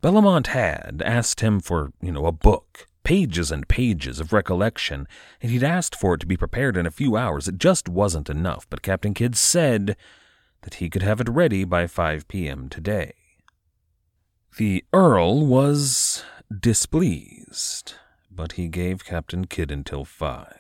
Bellomont 0.01 0.47
had 0.47 1.01
asked 1.05 1.41
him 1.41 1.59
for, 1.59 1.91
you 2.01 2.11
know, 2.11 2.25
a 2.25 2.31
book, 2.31 2.87
pages 3.03 3.51
and 3.51 3.67
pages 3.67 4.19
of 4.19 4.31
recollection, 4.31 5.07
and 5.41 5.51
he'd 5.51 5.63
asked 5.63 5.95
for 5.95 6.13
it 6.13 6.19
to 6.19 6.27
be 6.27 6.37
prepared 6.37 6.77
in 6.77 6.85
a 6.85 6.91
few 6.91 7.17
hours. 7.17 7.47
It 7.47 7.57
just 7.57 7.89
wasn't 7.89 8.29
enough, 8.29 8.65
but 8.69 8.81
Captain 8.81 9.13
Kidd 9.13 9.35
said 9.35 9.97
that 10.61 10.75
he 10.75 10.89
could 10.89 11.01
have 11.01 11.19
it 11.19 11.29
ready 11.29 11.63
by 11.63 11.87
5 11.87 12.27
p.m. 12.27 12.69
today. 12.69 13.13
The 14.57 14.83
Earl 14.93 15.45
was 15.45 16.23
displeased, 16.57 17.93
but 18.31 18.53
he 18.53 18.67
gave 18.67 19.05
Captain 19.05 19.45
Kidd 19.45 19.71
until 19.71 20.05
5. 20.05 20.57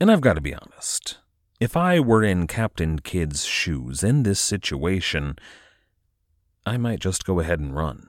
And 0.00 0.10
I've 0.10 0.20
got 0.20 0.34
to 0.34 0.40
be 0.40 0.54
honest. 0.54 1.18
If 1.62 1.76
I 1.76 2.00
were 2.00 2.24
in 2.24 2.48
Captain 2.48 2.98
Kidd's 2.98 3.44
shoes 3.44 4.02
in 4.02 4.24
this 4.24 4.40
situation, 4.40 5.36
I 6.66 6.76
might 6.76 6.98
just 6.98 7.24
go 7.24 7.38
ahead 7.38 7.60
and 7.60 7.72
run. 7.72 8.08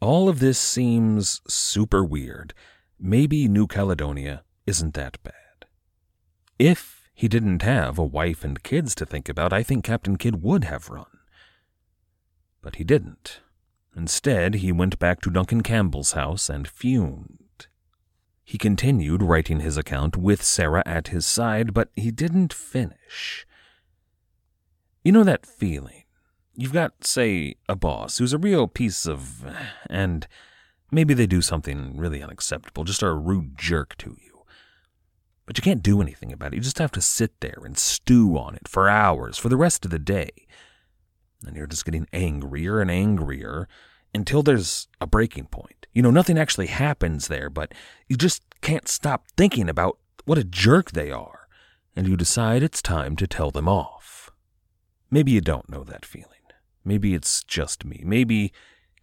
All 0.00 0.30
of 0.30 0.38
this 0.38 0.58
seems 0.58 1.42
super 1.46 2.02
weird. 2.02 2.54
Maybe 2.98 3.48
New 3.48 3.66
Caledonia 3.66 4.44
isn't 4.66 4.94
that 4.94 5.22
bad. 5.22 5.66
If 6.58 7.10
he 7.12 7.28
didn't 7.28 7.60
have 7.60 7.98
a 7.98 8.02
wife 8.02 8.44
and 8.44 8.62
kids 8.62 8.94
to 8.94 9.04
think 9.04 9.28
about, 9.28 9.52
I 9.52 9.62
think 9.62 9.84
Captain 9.84 10.16
Kidd 10.16 10.42
would 10.42 10.64
have 10.64 10.88
run. 10.88 11.18
But 12.62 12.76
he 12.76 12.84
didn't. 12.84 13.40
Instead, 13.94 14.54
he 14.54 14.72
went 14.72 14.98
back 14.98 15.20
to 15.20 15.30
Duncan 15.30 15.62
Campbell's 15.62 16.12
house 16.12 16.48
and 16.48 16.66
fumed. 16.66 17.41
He 18.44 18.58
continued 18.58 19.22
writing 19.22 19.60
his 19.60 19.76
account 19.76 20.16
with 20.16 20.42
Sarah 20.42 20.82
at 20.84 21.08
his 21.08 21.24
side, 21.24 21.72
but 21.72 21.90
he 21.94 22.10
didn't 22.10 22.52
finish. 22.52 23.46
You 25.04 25.12
know 25.12 25.24
that 25.24 25.46
feeling? 25.46 26.04
You've 26.54 26.72
got, 26.72 27.04
say, 27.04 27.54
a 27.68 27.76
boss 27.76 28.18
who's 28.18 28.32
a 28.32 28.38
real 28.38 28.66
piece 28.66 29.06
of. 29.06 29.44
and 29.88 30.26
maybe 30.90 31.14
they 31.14 31.26
do 31.26 31.40
something 31.40 31.96
really 31.96 32.22
unacceptable, 32.22 32.84
just 32.84 33.02
are 33.02 33.10
a 33.10 33.16
rude 33.16 33.56
jerk 33.56 33.96
to 33.98 34.16
you. 34.22 34.42
But 35.46 35.58
you 35.58 35.62
can't 35.62 35.82
do 35.82 36.00
anything 36.00 36.32
about 36.32 36.52
it. 36.52 36.56
You 36.56 36.62
just 36.62 36.78
have 36.78 36.92
to 36.92 37.00
sit 37.00 37.40
there 37.40 37.62
and 37.64 37.76
stew 37.76 38.36
on 38.38 38.54
it 38.54 38.68
for 38.68 38.88
hours, 38.88 39.38
for 39.38 39.48
the 39.48 39.56
rest 39.56 39.84
of 39.84 39.90
the 39.90 39.98
day. 39.98 40.30
And 41.44 41.56
you're 41.56 41.66
just 41.66 41.84
getting 41.84 42.06
angrier 42.12 42.80
and 42.80 42.90
angrier 42.90 43.68
until 44.14 44.42
there's 44.42 44.88
a 45.00 45.06
breaking 45.06 45.46
point. 45.46 45.81
You 45.92 46.02
know, 46.02 46.10
nothing 46.10 46.38
actually 46.38 46.68
happens 46.68 47.28
there, 47.28 47.50
but 47.50 47.72
you 48.08 48.16
just 48.16 48.42
can't 48.60 48.88
stop 48.88 49.26
thinking 49.36 49.68
about 49.68 49.98
what 50.24 50.38
a 50.38 50.44
jerk 50.44 50.92
they 50.92 51.10
are, 51.10 51.48
and 51.94 52.06
you 52.06 52.16
decide 52.16 52.62
it's 52.62 52.80
time 52.80 53.16
to 53.16 53.26
tell 53.26 53.50
them 53.50 53.68
off. 53.68 54.30
Maybe 55.10 55.32
you 55.32 55.40
don't 55.40 55.68
know 55.68 55.84
that 55.84 56.06
feeling. 56.06 56.28
Maybe 56.84 57.14
it's 57.14 57.44
just 57.44 57.84
me. 57.84 58.02
Maybe 58.04 58.52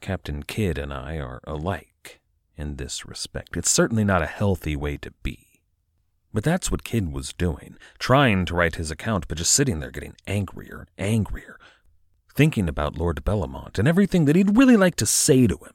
Captain 0.02 0.43
Kidd 0.43 0.78
and 0.78 0.91
I 0.91 1.17
are 1.17 1.41
alike 1.45 2.19
in 2.58 2.75
this 2.75 3.06
respect. 3.06 3.56
It's 3.56 3.71
certainly 3.71 4.04
not 4.04 4.21
a 4.21 4.28
healthy 4.28 4.75
way 4.75 4.97
to 4.97 5.12
be. 5.23 5.62
But 6.34 6.43
that's 6.43 6.69
what 6.69 6.84
Kidd 6.84 7.12
was 7.12 7.34
doing, 7.34 7.78
trying 7.97 8.45
to 8.45 8.56
write 8.56 8.75
his 8.75 8.91
account, 8.91 9.28
but 9.28 9.38
just 9.38 9.52
sitting 9.52 9.80
there 9.80 9.91
getting 9.91 10.15
angrier 10.28 10.88
and 10.97 11.10
angrier, 11.10 11.60
thinking 12.36 12.69
about 12.69 12.97
Lord 12.97 13.23
Bellomont 13.23 13.80
and 13.80 13.88
everything 13.88 14.25
that 14.25 14.36
he'd 14.36 14.58
really 14.58 14.78
like 14.78 14.95
to 14.97 15.06
say 15.06 15.47
to 15.47 15.56
him. 15.58 15.73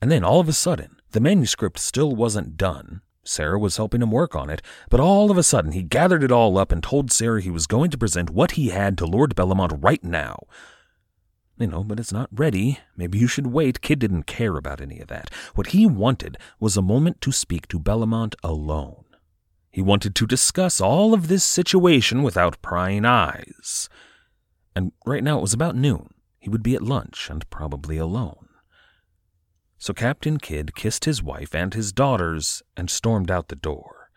And 0.00 0.10
then 0.10 0.24
all 0.24 0.40
of 0.40 0.48
a 0.48 0.52
sudden, 0.52 0.96
the 1.12 1.20
manuscript 1.20 1.78
still 1.78 2.14
wasn't 2.14 2.56
done. 2.56 3.02
Sarah 3.24 3.58
was 3.58 3.76
helping 3.76 4.00
him 4.00 4.10
work 4.10 4.34
on 4.34 4.48
it, 4.48 4.62
but 4.88 5.00
all 5.00 5.30
of 5.30 5.36
a 5.36 5.42
sudden 5.42 5.72
he 5.72 5.82
gathered 5.82 6.22
it 6.22 6.32
all 6.32 6.56
up 6.56 6.72
and 6.72 6.82
told 6.82 7.12
Sarah 7.12 7.42
he 7.42 7.50
was 7.50 7.66
going 7.66 7.90
to 7.90 7.98
present 7.98 8.30
what 8.30 8.52
he 8.52 8.68
had 8.68 8.96
to 8.98 9.06
Lord 9.06 9.34
Bellomont 9.34 9.82
right 9.82 10.02
now. 10.02 10.38
You 11.58 11.66
know, 11.66 11.84
but 11.84 11.98
it's 11.98 12.12
not 12.12 12.30
ready. 12.32 12.78
Maybe 12.96 13.18
you 13.18 13.26
should 13.26 13.48
wait. 13.48 13.80
Kidd 13.80 13.98
didn't 13.98 14.22
care 14.22 14.56
about 14.56 14.80
any 14.80 15.00
of 15.00 15.08
that. 15.08 15.30
What 15.54 15.68
he 15.68 15.86
wanted 15.86 16.38
was 16.60 16.76
a 16.76 16.82
moment 16.82 17.20
to 17.22 17.32
speak 17.32 17.68
to 17.68 17.80
Bellomont 17.80 18.34
alone. 18.42 19.04
He 19.70 19.82
wanted 19.82 20.14
to 20.14 20.26
discuss 20.26 20.80
all 20.80 21.12
of 21.12 21.28
this 21.28 21.44
situation 21.44 22.22
without 22.22 22.62
prying 22.62 23.04
eyes 23.04 23.88
and 24.78 24.92
right 25.04 25.24
now 25.24 25.38
it 25.38 25.42
was 25.42 25.52
about 25.52 25.74
noon. 25.74 26.14
He 26.38 26.48
would 26.48 26.62
be 26.62 26.76
at 26.76 26.82
lunch 26.82 27.28
and 27.30 27.50
probably 27.50 27.96
alone. 27.96 28.47
So 29.78 29.94
Captain 29.94 30.38
Kidd 30.38 30.74
kissed 30.74 31.04
his 31.04 31.22
wife 31.22 31.54
and 31.54 31.72
his 31.72 31.92
daughters 31.92 32.62
and 32.76 32.90
stormed 32.90 33.30
out 33.30 33.48
the 33.48 33.56
door. 33.56 34.10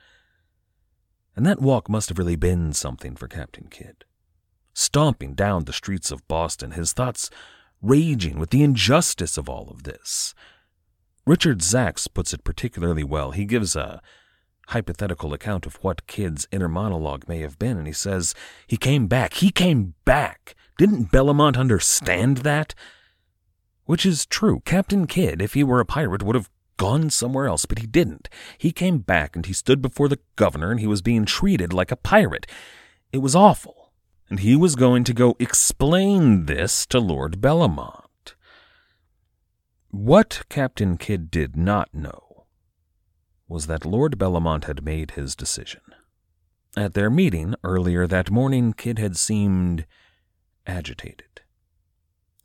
And 1.35 1.45
that 1.45 1.61
walk 1.61 1.87
must 1.87 2.09
have 2.09 2.17
really 2.17 2.35
been 2.35 2.73
something 2.73 3.15
for 3.15 3.27
Captain 3.27 3.67
Kidd. 3.69 4.03
Stomping 4.73 5.33
down 5.33 5.65
the 5.65 5.73
streets 5.73 6.11
of 6.11 6.27
Boston, 6.27 6.71
his 6.71 6.93
thoughts 6.93 7.29
raging 7.81 8.39
with 8.39 8.49
the 8.49 8.63
injustice 8.63 9.37
of 9.37 9.47
all 9.47 9.69
of 9.69 9.83
this. 9.83 10.33
Richard 11.25 11.59
Zacks 11.59 12.11
puts 12.11 12.33
it 12.33 12.43
particularly 12.43 13.03
well. 13.03 13.31
He 13.31 13.45
gives 13.45 13.75
a 13.75 14.01
hypothetical 14.67 15.33
account 15.33 15.65
of 15.65 15.75
what 15.83 16.07
Kidd's 16.07 16.47
inner 16.51 16.69
monologue 16.69 17.27
may 17.27 17.39
have 17.39 17.59
been, 17.59 17.77
and 17.77 17.87
he 17.87 17.93
says, 17.93 18.33
He 18.67 18.77
came 18.77 19.07
back. 19.07 19.35
He 19.35 19.51
came 19.51 19.93
back. 20.05 20.55
Didn't 20.77 21.11
Bellomont 21.11 21.57
understand 21.57 22.37
that? 22.37 22.73
Which 23.91 24.05
is 24.05 24.25
true. 24.25 24.61
Captain 24.63 25.05
Kidd, 25.05 25.41
if 25.41 25.53
he 25.53 25.65
were 25.65 25.81
a 25.81 25.85
pirate, 25.85 26.23
would 26.23 26.33
have 26.37 26.49
gone 26.77 27.09
somewhere 27.09 27.45
else, 27.45 27.65
but 27.65 27.79
he 27.79 27.85
didn't. 27.85 28.29
He 28.57 28.71
came 28.71 28.99
back 28.99 29.35
and 29.35 29.45
he 29.45 29.51
stood 29.51 29.81
before 29.81 30.07
the 30.07 30.19
governor 30.37 30.71
and 30.71 30.79
he 30.79 30.87
was 30.87 31.01
being 31.01 31.25
treated 31.25 31.73
like 31.73 31.91
a 31.91 31.97
pirate. 31.97 32.47
It 33.11 33.17
was 33.17 33.35
awful. 33.35 33.91
And 34.29 34.39
he 34.39 34.55
was 34.55 34.77
going 34.77 35.03
to 35.03 35.13
go 35.13 35.35
explain 35.39 36.45
this 36.45 36.85
to 36.85 37.01
Lord 37.01 37.41
Bellomont. 37.41 38.35
What 39.89 40.43
Captain 40.47 40.95
Kidd 40.95 41.29
did 41.29 41.57
not 41.57 41.93
know 41.93 42.45
was 43.49 43.67
that 43.67 43.85
Lord 43.85 44.17
Bellomont 44.17 44.63
had 44.63 44.85
made 44.85 45.11
his 45.11 45.35
decision. 45.35 45.81
At 46.77 46.93
their 46.93 47.09
meeting 47.09 47.55
earlier 47.61 48.07
that 48.07 48.31
morning, 48.31 48.71
Kidd 48.71 48.99
had 48.99 49.17
seemed 49.17 49.85
agitated. 50.65 51.30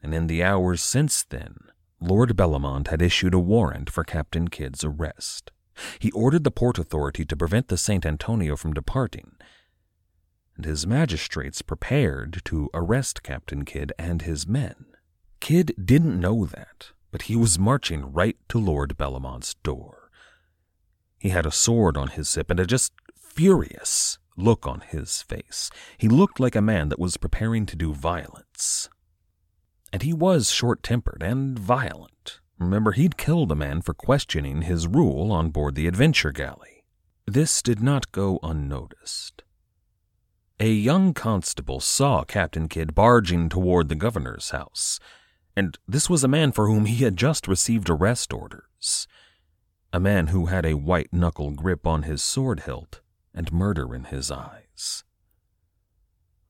And 0.03 0.15
in 0.15 0.27
the 0.27 0.43
hours 0.43 0.83
since 0.83 1.25
then, 1.25 1.57
Lord 2.01 2.37
Bellomont 2.37 2.89
had 2.89 3.03
issued 3.03 3.35
a 3.35 3.39
warrant 3.39 3.91
for 3.91 4.05
Captain 4.05 4.49
Kidd's 4.49 4.85
arrest. 4.85 5.51
He 5.99 6.11
ordered 6.13 6.45
the 6.45 6.51
port 6.51 6.79
authority 6.79 7.25
to 7.25 7.37
prevent 7.37 7.69
the 7.69 7.77
St. 7.77 8.05
Antonio 8.07 8.57
from 8.57 8.75
departing, 8.75 9.33
and 10.57 10.65
his 10.65 10.87
magistrates 10.87 11.63
prepared 11.63 12.41
to 12.45 12.71
arrest 12.73 13.23
Captain 13.23 13.65
Kidd 13.65 13.93
and 13.99 14.23
his 14.23 14.47
men. 14.47 14.87
Kidd 15.41 15.75
didn't 15.83 16.21
know 16.21 16.47
that, 16.47 16.93
but 17.11 17.23
he 17.23 17.37
was 17.37 17.59
marching 17.59 18.13
right 18.13 18.37
to 18.49 18.59
Lord 18.59 18.97
Bellomont's 18.97 19.55
door. 19.63 20.11
He 21.19 21.29
had 21.31 21.47
a 21.47 21.51
sword 21.51 21.97
on 21.97 22.09
his 22.09 22.35
hip 22.35 22.51
and 22.51 22.61
a 22.61 22.67
just 22.67 22.93
furious 23.15 24.19
look 24.37 24.67
on 24.67 24.81
his 24.81 25.23
face. 25.23 25.71
He 25.99 26.09
looked 26.09 26.41
like 26.41 26.57
a 26.57 26.63
man 26.63 26.89
that 26.89 26.99
was 26.99 27.17
preparing 27.17 27.67
to 27.67 27.77
do 27.77 27.93
violence. 27.93 28.89
And 29.97 30.03
he 30.03 30.13
was 30.13 30.51
short 30.51 30.83
tempered 30.83 31.23
and 31.23 31.59
violent. 31.59 32.41
Remember, 32.59 32.93
he'd 32.93 33.17
killed 33.17 33.51
a 33.51 33.55
man 33.55 33.81
for 33.81 33.95
questioning 33.95 34.61
his 34.61 34.87
rule 34.87 35.33
on 35.33 35.49
board 35.49 35.75
the 35.75 35.87
adventure 35.87 36.33
galley. 36.33 36.85
This 37.27 37.63
did 37.63 37.83
not 37.83 38.13
go 38.13 38.39
unnoticed. 38.43 39.43
A 40.61 40.71
young 40.71 41.15
constable 41.15 41.81
saw 41.81 42.25
Captain 42.25 42.69
Kidd 42.69 42.95
barging 42.95 43.49
toward 43.49 43.89
the 43.89 43.95
governor's 43.95 44.51
house, 44.51 45.01
and 45.57 45.79
this 45.89 46.11
was 46.11 46.23
a 46.23 46.29
man 46.29 46.53
for 46.53 46.67
whom 46.67 46.85
he 46.85 47.03
had 47.03 47.17
just 47.17 47.49
received 47.49 47.89
arrest 47.89 48.35
orders. 48.35 49.09
A 49.95 49.99
man 49.99 50.27
who 50.27 50.45
had 50.45 50.67
a 50.67 50.75
white 50.75 51.11
knuckle 51.11 51.53
grip 51.53 51.87
on 51.87 52.03
his 52.03 52.23
sword 52.23 52.61
hilt 52.67 53.01
and 53.33 53.51
murder 53.51 53.95
in 53.95 54.05
his 54.05 54.31
eyes. 54.31 55.05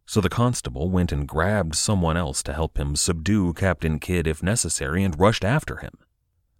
So 0.06 0.20
the 0.20 0.28
constable 0.28 0.88
went 0.88 1.10
and 1.10 1.26
grabbed 1.26 1.74
someone 1.74 2.16
else 2.16 2.42
to 2.44 2.52
help 2.54 2.78
him 2.78 2.94
subdue 2.94 3.52
Captain 3.52 3.98
Kidd 3.98 4.26
if 4.26 4.42
necessary 4.42 5.02
and 5.02 5.18
rushed 5.18 5.44
after 5.44 5.78
him. 5.78 5.98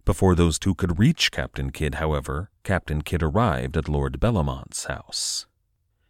Before 0.03 0.35
those 0.35 0.59
two 0.59 0.75
could 0.75 0.99
reach 0.99 1.31
Captain 1.31 1.71
Kidd, 1.71 1.95
however, 1.95 2.49
Captain 2.63 3.01
Kidd 3.01 3.23
arrived 3.23 3.77
at 3.77 3.89
Lord 3.89 4.19
Bellomont's 4.19 4.85
house. 4.85 5.47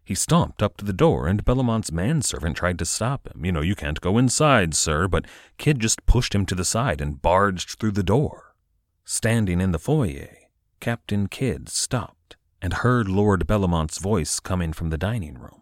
He 0.04 0.15
stomped 0.15 0.63
up 0.63 0.78
to 0.78 0.86
the 0.86 0.93
door, 0.93 1.28
and 1.28 1.43
Bellomont's 1.43 1.91
manservant 1.91 2.58
tried 2.58 2.80
to 2.80 2.86
stop 2.86 3.28
him. 3.28 3.43
You 3.43 3.52
know, 3.52 3.62
you 3.62 3.76
can't 3.76 4.00
go 4.00 4.17
inside, 4.17 4.73
sir, 4.73 5.08
but 5.08 5.26
Kidd 5.58 5.80
just 5.80 6.06
pushed 6.06 6.34
him 6.34 6.45
to 6.45 6.56
the 6.56 6.63
side 6.63 7.02
and 7.02 7.21
barged 7.21 7.78
through 7.78 7.91
the 7.91 8.04
door. 8.04 8.56
Standing 9.04 9.60
in 9.60 9.73
the 9.73 9.80
foyer, 9.80 10.38
Captain 10.80 11.28
Kidd 11.28 11.67
stopped 11.67 12.38
and 12.62 12.73
heard 12.73 13.08
Lord 13.08 13.45
Bellomont's 13.45 14.00
voice 14.00 14.39
coming 14.39 14.73
from 14.73 14.91
the 14.91 14.97
dining 14.97 15.38
room. 15.38 15.62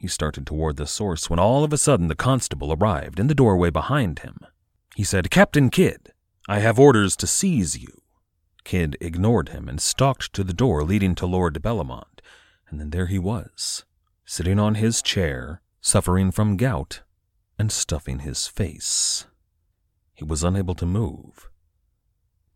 He 0.00 0.08
started 0.08 0.46
toward 0.46 0.78
the 0.78 0.86
source 0.86 1.28
when 1.28 1.38
all 1.38 1.62
of 1.62 1.74
a 1.74 1.78
sudden 1.78 2.08
the 2.08 2.14
constable 2.14 2.72
arrived 2.72 3.20
in 3.20 3.26
the 3.26 3.34
doorway 3.34 3.68
behind 3.68 4.20
him. 4.20 4.38
He 4.96 5.04
said, 5.04 5.30
Captain 5.30 5.68
Kidd, 5.68 6.14
I 6.48 6.60
have 6.60 6.78
orders 6.78 7.14
to 7.16 7.26
seize 7.26 7.76
you. 7.76 8.00
Kidd 8.64 8.96
ignored 8.98 9.50
him 9.50 9.68
and 9.68 9.78
stalked 9.78 10.32
to 10.32 10.42
the 10.42 10.54
door 10.54 10.84
leading 10.84 11.14
to 11.16 11.26
Lord 11.26 11.60
Bellomont, 11.60 12.22
and 12.70 12.80
then 12.80 12.88
there 12.88 13.08
he 13.08 13.18
was, 13.18 13.84
sitting 14.24 14.58
on 14.58 14.76
his 14.76 15.02
chair, 15.02 15.60
suffering 15.82 16.30
from 16.30 16.56
gout 16.56 17.02
and 17.58 17.70
stuffing 17.70 18.20
his 18.20 18.46
face. 18.46 19.26
He 20.14 20.24
was 20.24 20.42
unable 20.42 20.74
to 20.76 20.86
move. 20.86 21.50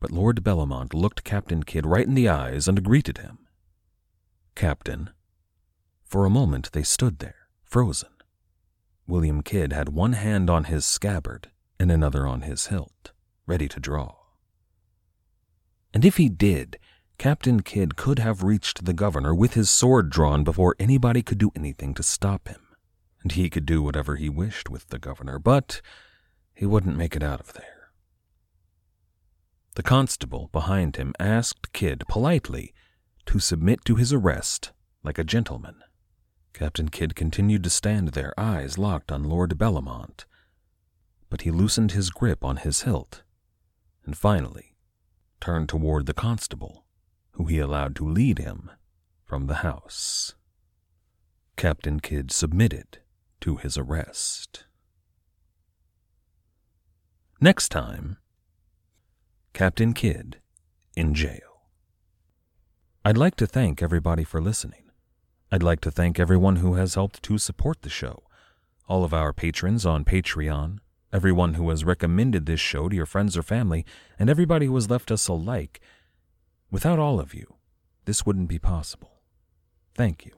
But 0.00 0.10
Lord 0.10 0.42
Bellomont 0.42 0.94
looked 0.94 1.24
Captain 1.24 1.62
Kidd 1.62 1.84
right 1.84 2.06
in 2.06 2.14
the 2.14 2.30
eyes 2.30 2.68
and 2.68 2.82
greeted 2.82 3.18
him. 3.18 3.40
Captain, 4.54 5.10
for 6.14 6.24
a 6.24 6.30
moment 6.30 6.70
they 6.70 6.84
stood 6.84 7.18
there, 7.18 7.48
frozen. 7.64 8.10
William 9.04 9.42
Kidd 9.42 9.72
had 9.72 9.88
one 9.88 10.12
hand 10.12 10.48
on 10.48 10.62
his 10.62 10.86
scabbard 10.86 11.50
and 11.76 11.90
another 11.90 12.24
on 12.24 12.42
his 12.42 12.66
hilt, 12.66 13.10
ready 13.48 13.66
to 13.66 13.80
draw. 13.80 14.14
And 15.92 16.04
if 16.04 16.16
he 16.16 16.28
did, 16.28 16.78
Captain 17.18 17.62
Kidd 17.62 17.96
could 17.96 18.20
have 18.20 18.44
reached 18.44 18.84
the 18.84 18.92
governor 18.92 19.34
with 19.34 19.54
his 19.54 19.70
sword 19.70 20.08
drawn 20.08 20.44
before 20.44 20.76
anybody 20.78 21.20
could 21.20 21.38
do 21.38 21.50
anything 21.56 21.94
to 21.94 22.04
stop 22.04 22.46
him. 22.46 22.62
And 23.24 23.32
he 23.32 23.50
could 23.50 23.66
do 23.66 23.82
whatever 23.82 24.14
he 24.14 24.28
wished 24.28 24.70
with 24.70 24.90
the 24.90 25.00
governor, 25.00 25.40
but 25.40 25.82
he 26.54 26.64
wouldn't 26.64 26.96
make 26.96 27.16
it 27.16 27.24
out 27.24 27.40
of 27.40 27.54
there. 27.54 27.90
The 29.74 29.82
constable 29.82 30.48
behind 30.52 30.94
him 30.94 31.12
asked 31.18 31.72
Kidd 31.72 32.04
politely 32.06 32.72
to 33.26 33.40
submit 33.40 33.84
to 33.86 33.96
his 33.96 34.12
arrest 34.12 34.70
like 35.02 35.18
a 35.18 35.24
gentleman. 35.24 35.80
Captain 36.54 36.88
Kidd 36.88 37.16
continued 37.16 37.64
to 37.64 37.70
stand 37.70 38.10
there, 38.10 38.32
eyes 38.38 38.78
locked 38.78 39.10
on 39.10 39.24
Lord 39.24 39.58
Bellomont. 39.58 40.24
But 41.28 41.42
he 41.42 41.50
loosened 41.50 41.90
his 41.92 42.10
grip 42.10 42.44
on 42.44 42.58
his 42.58 42.82
hilt, 42.82 43.24
and 44.06 44.16
finally 44.16 44.76
turned 45.40 45.68
toward 45.68 46.06
the 46.06 46.14
constable, 46.14 46.86
who 47.32 47.46
he 47.46 47.58
allowed 47.58 47.96
to 47.96 48.08
lead 48.08 48.38
him 48.38 48.70
from 49.24 49.48
the 49.48 49.56
house. 49.56 50.36
Captain 51.56 51.98
Kidd 51.98 52.30
submitted 52.30 52.98
to 53.40 53.56
his 53.56 53.76
arrest. 53.76 54.64
Next 57.40 57.70
time, 57.70 58.18
Captain 59.52 59.92
Kidd 59.92 60.40
in 60.96 61.14
jail. 61.14 61.68
I'd 63.04 63.18
like 63.18 63.34
to 63.36 63.46
thank 63.46 63.82
everybody 63.82 64.22
for 64.22 64.40
listening. 64.40 64.83
I'd 65.54 65.62
like 65.62 65.80
to 65.82 65.92
thank 65.92 66.18
everyone 66.18 66.56
who 66.56 66.74
has 66.74 66.96
helped 66.96 67.22
to 67.22 67.38
support 67.38 67.82
the 67.82 67.88
show, 67.88 68.24
all 68.88 69.04
of 69.04 69.14
our 69.14 69.32
patrons 69.32 69.86
on 69.86 70.04
Patreon, 70.04 70.80
everyone 71.12 71.54
who 71.54 71.70
has 71.70 71.84
recommended 71.84 72.44
this 72.44 72.58
show 72.58 72.88
to 72.88 72.96
your 72.96 73.06
friends 73.06 73.36
or 73.36 73.44
family, 73.44 73.86
and 74.18 74.28
everybody 74.28 74.66
who 74.66 74.74
has 74.74 74.90
left 74.90 75.12
us 75.12 75.28
a 75.28 75.32
like. 75.32 75.80
Without 76.72 76.98
all 76.98 77.20
of 77.20 77.34
you, 77.34 77.54
this 78.04 78.26
wouldn't 78.26 78.48
be 78.48 78.58
possible. 78.58 79.20
Thank 79.94 80.26
you. 80.26 80.32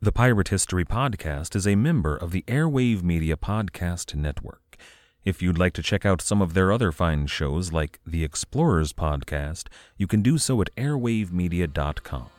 The 0.00 0.12
Pirate 0.12 0.46
History 0.46 0.84
Podcast 0.84 1.56
is 1.56 1.66
a 1.66 1.74
member 1.74 2.14
of 2.14 2.30
the 2.30 2.44
Airwave 2.46 3.02
Media 3.02 3.36
Podcast 3.36 4.14
Network. 4.14 4.76
If 5.24 5.42
you'd 5.42 5.58
like 5.58 5.72
to 5.72 5.82
check 5.82 6.06
out 6.06 6.22
some 6.22 6.40
of 6.40 6.54
their 6.54 6.70
other 6.70 6.92
fine 6.92 7.26
shows 7.26 7.72
like 7.72 7.98
the 8.06 8.22
Explorers 8.22 8.92
Podcast, 8.92 9.66
you 9.96 10.06
can 10.06 10.22
do 10.22 10.38
so 10.38 10.60
at 10.60 10.72
airwavemedia.com. 10.76 12.30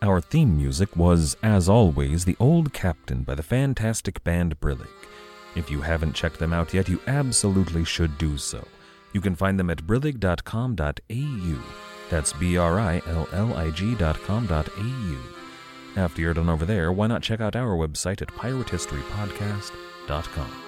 Our 0.00 0.20
theme 0.20 0.56
music 0.56 0.96
was, 0.96 1.36
as 1.42 1.68
always, 1.68 2.24
The 2.24 2.36
Old 2.38 2.72
Captain 2.72 3.24
by 3.24 3.34
the 3.34 3.42
fantastic 3.42 4.22
band 4.22 4.60
Brillig. 4.60 4.86
If 5.56 5.72
you 5.72 5.80
haven't 5.80 6.12
checked 6.12 6.38
them 6.38 6.52
out 6.52 6.72
yet, 6.72 6.88
you 6.88 7.00
absolutely 7.08 7.84
should 7.84 8.16
do 8.16 8.38
so. 8.38 8.64
You 9.12 9.20
can 9.20 9.34
find 9.34 9.58
them 9.58 9.70
at 9.70 9.84
brillig.com.au. 9.84 11.62
That's 12.10 12.32
B 12.32 12.56
R 12.56 12.78
I 12.78 13.02
L 13.06 13.28
L 13.32 13.54
I 13.54 13.70
G.com.au. 13.70 15.16
After 15.96 16.20
you're 16.20 16.34
done 16.34 16.48
over 16.48 16.64
there, 16.64 16.92
why 16.92 17.08
not 17.08 17.22
check 17.22 17.40
out 17.40 17.56
our 17.56 17.76
website 17.76 18.22
at 18.22 18.28
piratehistorypodcast.com. 18.28 20.62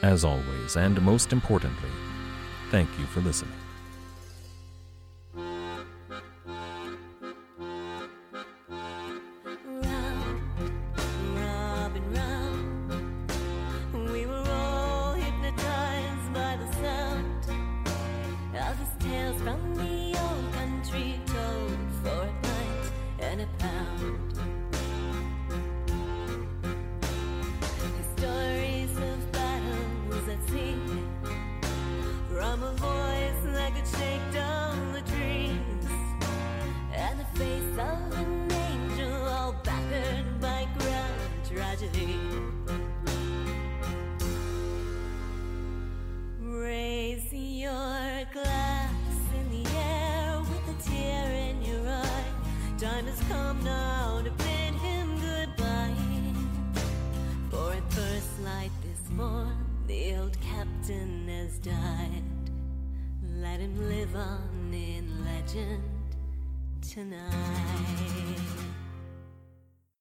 As 0.00 0.24
always, 0.24 0.76
and 0.76 1.02
most 1.02 1.34
importantly, 1.34 1.90
thank 2.70 2.88
you 2.98 3.04
for 3.06 3.20
listening. 3.20 3.57